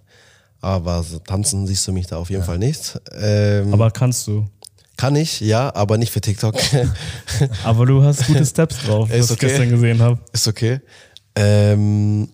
[0.60, 3.00] Aber so tanzen siehst du mich da auf jeden Fall nicht.
[3.12, 4.46] Ähm, aber kannst du.
[4.96, 6.54] kann ich, ja, aber nicht für TikTok.
[7.64, 9.46] Aber du hast gute Steps drauf, was okay.
[9.46, 10.18] ich gestern gesehen habe.
[10.32, 10.80] ist okay.
[11.34, 12.28] Ähm,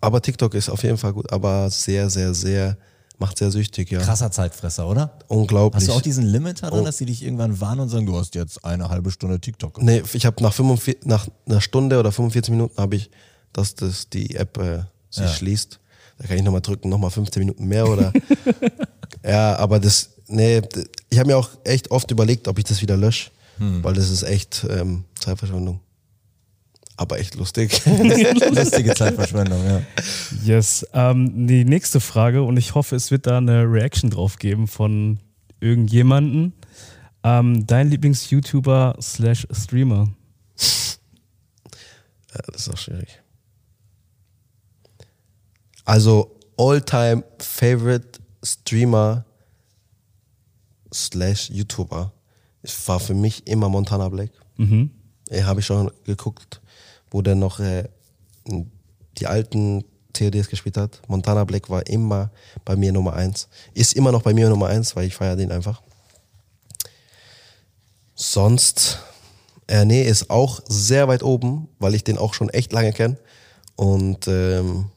[0.00, 2.76] aber TikTok ist auf jeden Fall gut, aber sehr, sehr, sehr,
[3.18, 4.00] macht sehr süchtig, ja.
[4.00, 5.18] Krasser Zeitfresser, oder?
[5.28, 5.80] Unglaublich.
[5.82, 6.84] Hast du auch diesen Limiter drin, Oh.
[6.84, 9.86] dass die dich irgendwann warnen und sagen, du hast jetzt eine halbe Stunde TikTok gemacht?
[9.86, 13.10] Nee, ich habe nach, 45 nach einer Stunde oder 45 Minuten habe ich,
[13.52, 15.28] dass das die App äh, sich Ja.
[15.28, 15.80] schließt.
[16.18, 18.12] Da kann ich nochmal drücken, nochmal 15 Minuten mehr oder.
[19.24, 20.60] ja, aber das, nee,
[21.10, 23.82] ich habe mir auch echt oft überlegt, ob ich das wieder lösche, Hm.
[23.82, 25.80] weil das ist echt ähm, Zeitverschwendung.
[26.96, 27.82] Aber echt lustig.
[28.50, 29.82] Lustige Zeitverschwendung, ja.
[30.44, 30.86] Yes.
[30.94, 35.20] Ähm, die nächste Frage, und ich hoffe, es wird da eine Reaction drauf geben von
[35.60, 36.54] irgendjemanden.
[37.22, 40.08] Ähm, dein Lieblings-YouTuber slash Streamer?
[42.32, 43.20] Ja, das ist auch schwierig.
[45.84, 49.24] Also, all-time favorite Streamer
[50.92, 52.12] slash YouTuber
[52.86, 54.30] war für mich immer Montana Black.
[54.56, 54.90] Mhm.
[55.42, 56.60] Habe ich schon geguckt,
[57.16, 57.88] wo der noch äh,
[59.16, 61.00] die alten CODs gespielt hat.
[61.08, 62.30] Montana Black war immer
[62.62, 63.48] bei mir Nummer eins.
[63.72, 65.80] Ist immer noch bei mir Nummer eins, weil ich feiere den einfach.
[68.14, 68.98] Sonst,
[69.66, 73.16] äh, nee, ist auch sehr weit oben, weil ich den auch schon echt lange kenne.
[73.76, 74.90] Und ähm,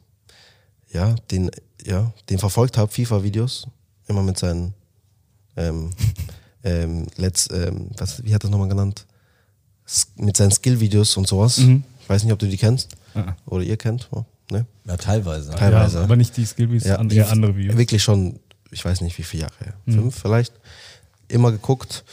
[0.91, 1.49] ja, den,
[1.85, 3.67] ja, den verfolgt habe, FIFA-Videos,
[4.07, 4.73] immer mit seinen
[5.55, 5.91] ähm,
[6.65, 9.05] ähm, Let's, ähm, was, wie hat das nochmal genannt?
[9.85, 11.59] S mit seinen Skill-Videos und sowas.
[11.59, 12.89] Ich weiß nicht, ob du die kennst.
[13.15, 13.35] Ah.
[13.45, 14.09] Oder ihr kennt.
[14.51, 14.65] Ne?
[14.85, 15.51] Ja, teilweise.
[15.51, 15.97] Teilweise.
[15.99, 17.77] Ja, aber nicht die Skillbees, Ja, an, die- eher andere Videos.
[17.77, 18.39] Wirklich schon,
[18.71, 19.73] ich weiß nicht wie viele Jahre her.
[19.87, 20.53] Fünf vielleicht.
[21.27, 22.03] Immer geguckt.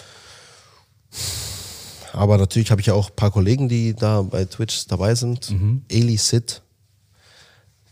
[2.13, 5.55] Aber natürlich habe ich ja auch ein paar Kollegen, die da bei Twitch dabei sind.
[5.89, 6.63] Eli Sid.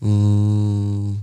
[0.00, 1.16] Mm.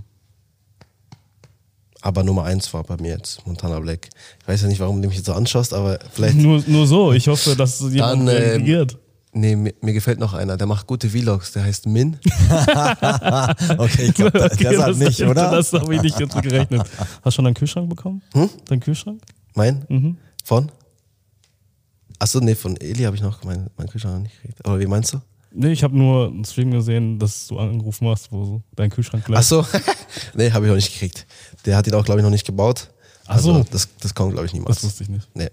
[2.00, 4.08] Aber Nummer eins war bei mir jetzt Montana Black.
[4.40, 6.36] Ich weiß ja nicht, warum du mich jetzt so anschaust, aber vielleicht.
[6.36, 7.12] Nur, nur so.
[7.12, 8.98] Ich hoffe, dass jemand Dann, ähm, reagiert.
[9.34, 12.18] Nee, mir, mir gefällt noch einer, der macht gute Vlogs, der heißt Min.
[13.78, 15.50] Okay, ich glaube, das, das hat nicht, oder?
[15.50, 16.82] Das habe ich nicht jetzt gerechnet.
[16.98, 18.20] Hast du schon deinen Kühlschrank bekommen?
[18.34, 18.50] Hm?
[18.66, 19.22] Deinen Kühlschrank?
[19.54, 19.86] Mein?
[19.88, 20.16] Mhm.
[20.44, 20.70] Von?
[22.18, 24.64] Achso, nee, von Eli habe ich noch meinen mein Kühlschrank noch nicht gekriegt.
[24.66, 25.20] Aber wie meinst du?
[25.54, 29.24] Nee, ich habe nur einen Stream gesehen, dass du angerufen hast, wo so dein Kühlschrank
[29.24, 29.38] bleibt.
[29.38, 29.66] Achso,
[30.34, 31.26] nee, habe ich noch nicht gekriegt.
[31.64, 32.90] Der hat ihn auch, glaube ich, noch nicht gebaut.
[33.26, 33.52] Ach so.
[33.52, 34.76] Also, das, das kommt, glaube ich, niemals.
[34.76, 35.28] Das wusste ich nicht.
[35.34, 35.48] Nee.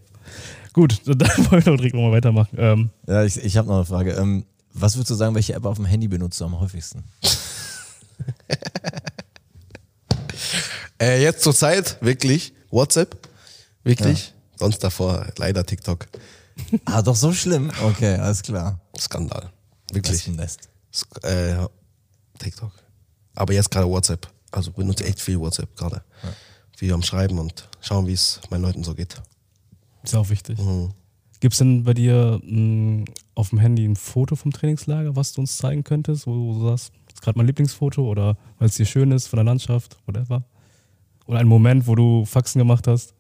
[0.73, 2.55] Gut, dann wollen wir doch direkt mal weitermachen.
[2.57, 4.13] Ähm, Ja, ich, ich habe noch eine Frage.
[4.13, 7.03] Ähm, was würdest du sagen, welche App auf dem Handy benutzt du am häufigsten?
[11.01, 13.17] Äh, jetzt zur Zeit, wirklich, WhatsApp,
[13.83, 14.33] wirklich.
[14.57, 16.07] Sonst davor leider TikTok.
[16.83, 17.71] Ah, doch so schlimm?
[17.81, 18.81] Okay, alles klar.
[18.97, 19.49] Skandal.
[19.93, 20.27] Wirklich.
[20.27, 20.67] Nest.
[20.93, 21.69] Sk äh, ja,
[22.37, 22.71] TikTok.
[23.35, 24.27] Aber jetzt gerade WhatsApp.
[24.51, 26.03] Also benutze echt viel WhatsApp gerade.
[26.75, 29.15] Viel am Schreiben und schauen, wie es meinen Leuten so geht.
[30.09, 30.59] Ist auch wichtig.
[30.59, 30.91] Mhm.
[31.39, 33.05] Gibt es denn bei dir mh,
[33.35, 36.91] auf dem Handy ein Foto vom Trainingslager, was du uns zeigen könntest, wo du sagst,
[37.05, 40.43] das ist gerade mein Lieblingsfoto oder weil es dir schön ist von der Landschaft, whatever?
[41.27, 43.13] Oder ein Moment, wo du Faxen gemacht hast?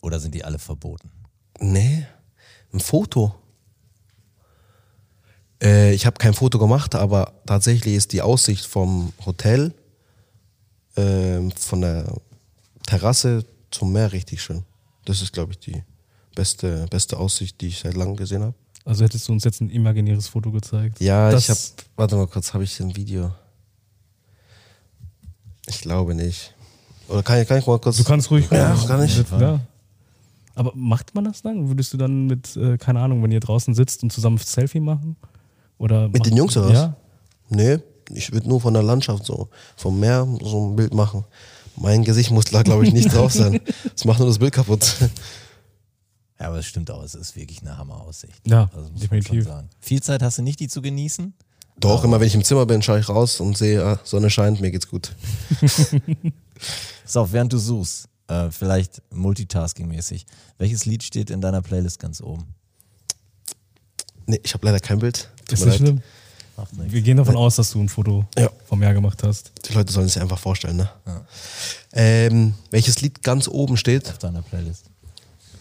[0.00, 1.10] Oder sind die alle verboten?
[1.60, 2.06] Nee,
[2.72, 3.34] ein Foto.
[5.62, 9.72] Äh, ich habe kein Foto gemacht, aber tatsächlich ist die Aussicht vom Hotel,
[10.96, 12.12] ähm, von der
[12.84, 14.64] Terrasse zum Meer richtig schön.
[15.04, 15.82] Das ist, glaube ich, die
[16.34, 18.54] beste, beste Aussicht, die ich seit langem gesehen habe.
[18.84, 21.00] Also hättest du uns jetzt ein imaginäres Foto gezeigt?
[21.00, 21.60] Ja, Das- ich habe,
[21.96, 23.32] warte mal kurz, habe ich ein Video?
[25.66, 26.54] Ich glaube nicht.
[27.08, 27.96] Oder kann ich, kann ich mal kurz.
[27.98, 28.48] Du kannst ruhig.
[28.50, 29.16] Ja, kann ich.
[29.38, 29.60] Ja.
[30.54, 31.68] Aber macht man das dann?
[31.68, 34.80] Würdest du dann mit, äh, keine Ahnung, wenn ihr draußen sitzt und zusammen ein Selfie
[34.80, 35.16] machen?
[35.78, 36.74] Oder Mit den Jungs oder was?
[36.74, 36.96] Ja.
[37.48, 37.78] Nee,
[38.10, 41.24] ich würde nur von der Landschaft so, vom Meer so ein Bild machen.
[41.76, 43.60] Mein Gesicht muss da, glaube ich, nicht drauf sein.
[43.94, 44.96] Das macht nur das Bild kaputt.
[46.40, 48.40] Ja, aber es stimmt auch, es ist wirklich eine Hammeraussicht.
[48.48, 49.28] Ja, Also definitiv.
[49.28, 49.70] schon sagen.
[49.78, 51.34] Viel Zeit hast du nicht, die zu genießen?
[51.78, 54.60] Doch, immer wenn ich im Zimmer bin, schaue ich raus und sehe, ah, Sonne scheint,
[54.60, 55.14] mir geht's gut.
[57.04, 60.24] So, während du suchst, äh, vielleicht multitasking-mäßig,
[60.58, 62.54] welches Lied steht in deiner Playlist ganz oben?
[64.26, 65.28] Nee, ich habe leider kein Bild.
[65.46, 65.88] Tut Ist mir nicht leid.
[65.88, 66.02] schlimm.
[66.62, 66.92] Macht nichts.
[66.92, 68.48] Wir gehen davon aus, dass du ein Foto Ja.
[68.66, 69.50] vom Meer gemacht hast.
[69.68, 70.88] Die Leute sollen es sich einfach vorstellen, ne?
[71.92, 74.84] Ähm, welches Lied ganz oben steht Auf deiner Playlist.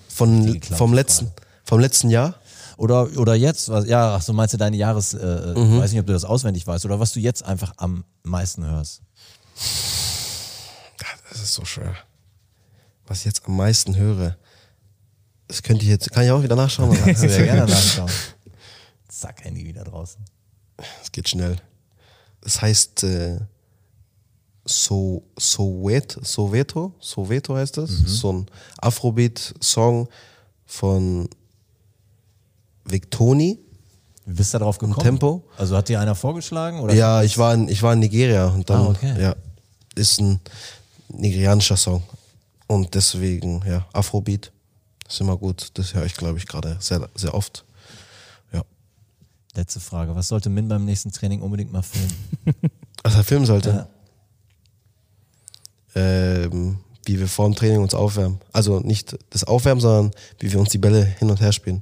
[0.08, 1.32] Von, vom, letzten,
[1.64, 2.36] vom letzten Jahr?
[2.78, 5.80] Oder, oder jetzt, was, ja, ach so meinst du deine Jahres, äh, äh, Mhm.
[5.80, 9.02] weiß nicht, ob du das auswendig weißt, oder was du jetzt einfach am meisten hörst.
[11.30, 11.95] Das ist so schwer.
[13.08, 14.36] Was ich jetzt am meisten höre,
[15.47, 16.95] das könnte ich jetzt, kann ich auch wieder nachschauen.
[17.04, 18.12] Kannst du ja gerne nachschauen.
[19.10, 20.24] Zack, Handy wieder draußen.
[21.02, 21.58] Es geht schnell.
[22.44, 23.40] Es heißt äh,
[24.66, 27.90] so, Soweto, Soweto, Soweto heißt das.
[27.90, 28.46] So ein
[28.80, 30.08] Afrobeat-Song
[30.66, 31.30] von
[32.86, 33.60] Victoni.
[34.26, 35.00] Wie bist du da drauf gekommen?
[35.00, 35.44] Tempo?
[35.58, 36.80] Also hat dir einer vorgeschlagen?
[36.80, 39.22] Oder Ja, ich war in, ich war in Nigeria und dann, Ah, okay.
[39.22, 39.36] ja,
[39.96, 40.40] ist ein
[41.10, 42.04] nigerianischer Song.
[42.68, 44.52] Und deswegen, ja, Afrobeat
[45.10, 45.70] ist immer gut.
[45.74, 47.66] Das höre ich, glaube ich, gerade sehr, sehr oft.
[49.56, 50.16] Letzte Frage.
[50.16, 52.14] Was sollte Min beim nächsten Training unbedingt mal filmen?
[53.04, 53.88] Was er filmen sollte?
[55.95, 56.02] Ja.
[56.02, 58.39] ähm, wie wir vor dem Training uns aufwärmen.
[58.54, 61.82] Also nicht das Aufwärmen, sondern wie wir uns die Bälle hin und her spielen.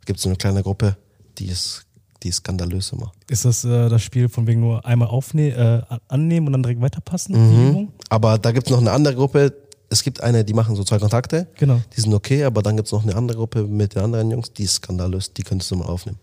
[0.00, 0.96] Da gibt es so eine kleine Gruppe,
[1.38, 1.86] die ist,
[2.22, 3.12] die ist skandalös immer.
[3.30, 6.80] Ist das äh, das Spiel von wegen nur einmal aufne äh, annehmen und dann direkt
[6.80, 7.34] weiterpassen?
[7.36, 7.88] Mhm.
[8.10, 9.54] Aber da gibt es noch eine andere Gruppe.
[9.88, 11.46] Es gibt eine, die machen so zwei Kontakte.
[11.54, 11.80] Genau.
[11.96, 14.52] Die sind okay, aber dann gibt es noch eine andere Gruppe mit den anderen Jungs,
[14.52, 15.32] die ist skandalös.
[15.32, 16.18] Die könntest du mal aufnehmen.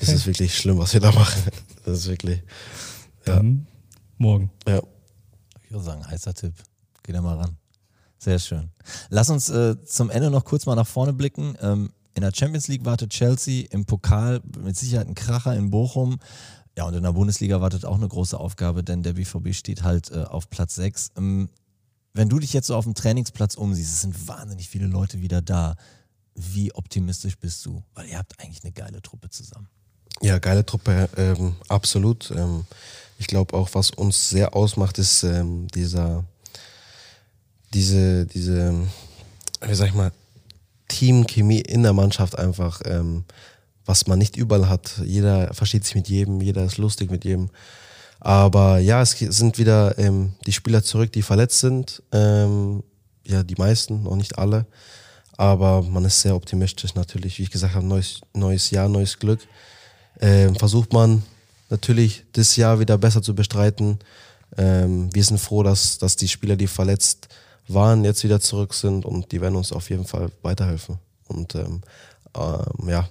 [0.00, 0.16] Das Okay.
[0.16, 1.42] ist wirklich schlimm, was wir da machen.
[1.84, 2.42] Das ist wirklich,
[3.24, 3.66] Dann
[4.18, 4.50] morgen.
[4.66, 4.82] ja.
[5.64, 6.54] Ich würde sagen, heißer Tipp.
[7.04, 7.56] Geh da mal ran.
[8.18, 8.70] Sehr schön.
[9.08, 11.56] Lass uns äh, zum Ende noch kurz mal nach vorne blicken.
[11.60, 16.18] Ähm, in der Champions League wartet Chelsea, im Pokal mit Sicherheit ein Kracher in Bochum.
[16.76, 20.10] Ja, und in der Bundesliga wartet auch eine große Aufgabe, denn der BVB steht halt
[20.10, 21.12] äh, auf Platz 6.
[21.16, 21.48] Ähm,
[22.14, 25.40] wenn du dich jetzt so auf dem Trainingsplatz umsiehst, es sind wahnsinnig viele Leute wieder
[25.40, 25.76] da.
[26.34, 27.82] Wie optimistisch bist du?
[27.94, 29.68] Weil ihr habt eigentlich eine geile Truppe zusammen.
[30.22, 32.30] Ja, geile Truppe, ähm, absolut.
[32.30, 32.64] Ähm,
[33.18, 36.24] ich glaube auch, was uns sehr ausmacht, ist ähm, dieser,
[37.72, 38.74] diese, diese,
[39.62, 40.12] wie sag ich mal,
[40.88, 43.24] Teamchemie in der Mannschaft einfach, ähm,
[43.86, 45.00] was man nicht überall hat.
[45.04, 47.50] Jeder versteht sich mit jedem, jeder ist lustig mit jedem.
[48.20, 52.02] Aber ja, es sind wieder ähm, die Spieler zurück, die verletzt sind.
[52.12, 52.82] Ähm,
[53.26, 54.66] ja, die meisten, noch nicht alle.
[55.36, 57.38] Aber man ist sehr optimistisch natürlich.
[57.38, 59.40] Wie ich gesagt habe, neues, neues Jahr, neues Glück.
[60.20, 61.22] Ähm, versucht man
[61.70, 63.98] natürlich das Jahr wieder besser zu bestreiten.
[64.56, 67.28] Ähm, wir sind froh, dass, dass die Spieler, die verletzt
[67.68, 70.98] waren, jetzt wieder zurück sind und die werden uns auf jeden Fall weiterhelfen.
[71.28, 71.80] Und ähm,
[72.34, 73.08] ähm, ja,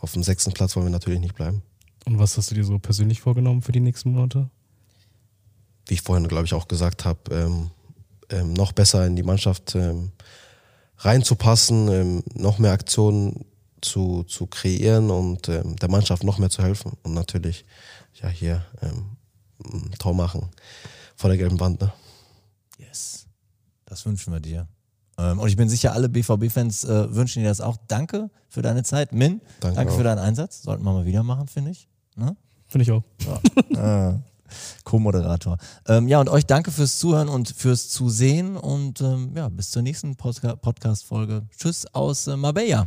[0.00, 1.62] auf dem sechsten Platz wollen wir natürlich nicht bleiben.
[2.06, 4.48] Und was hast du dir so persönlich vorgenommen für die nächsten Monate?
[5.86, 7.70] Wie ich vorhin, glaube ich, auch gesagt habe, ähm,
[8.30, 10.12] ähm, noch besser in die Mannschaft ähm,
[10.98, 13.44] reinzupassen, noch mehr Aktionen
[13.82, 16.92] zu, zu kreieren und ähm, der Mannschaft noch mehr zu helfen.
[17.02, 17.64] Und natürlich,
[18.20, 19.16] ja, hier ähm,
[19.64, 20.48] ein Tor machen
[21.16, 21.80] vor der gelben Wand.
[21.80, 21.92] Ne?
[22.78, 23.26] Yes.
[23.86, 24.66] Das wünschen wir dir.
[25.18, 27.76] Ähm, und ich bin sicher, alle BVB-Fans äh, wünschen dir das auch.
[27.88, 29.12] Danke für deine Zeit.
[29.12, 30.62] Min, danke, Danke für deinen Einsatz.
[30.62, 31.88] Sollten wir mal wieder machen, finde ich.
[32.16, 32.36] Ne?
[32.68, 33.02] Finde ich auch.
[33.76, 34.18] Äh,
[34.84, 35.58] Co-Moderator.
[35.86, 38.56] Ähm, ja, und euch danke fürs Zuhören und fürs Zusehen.
[38.56, 41.46] Und ähm, ja, bis zur nächsten Podca- Podcast-Folge.
[41.56, 42.86] Tschüss aus äh, Marbella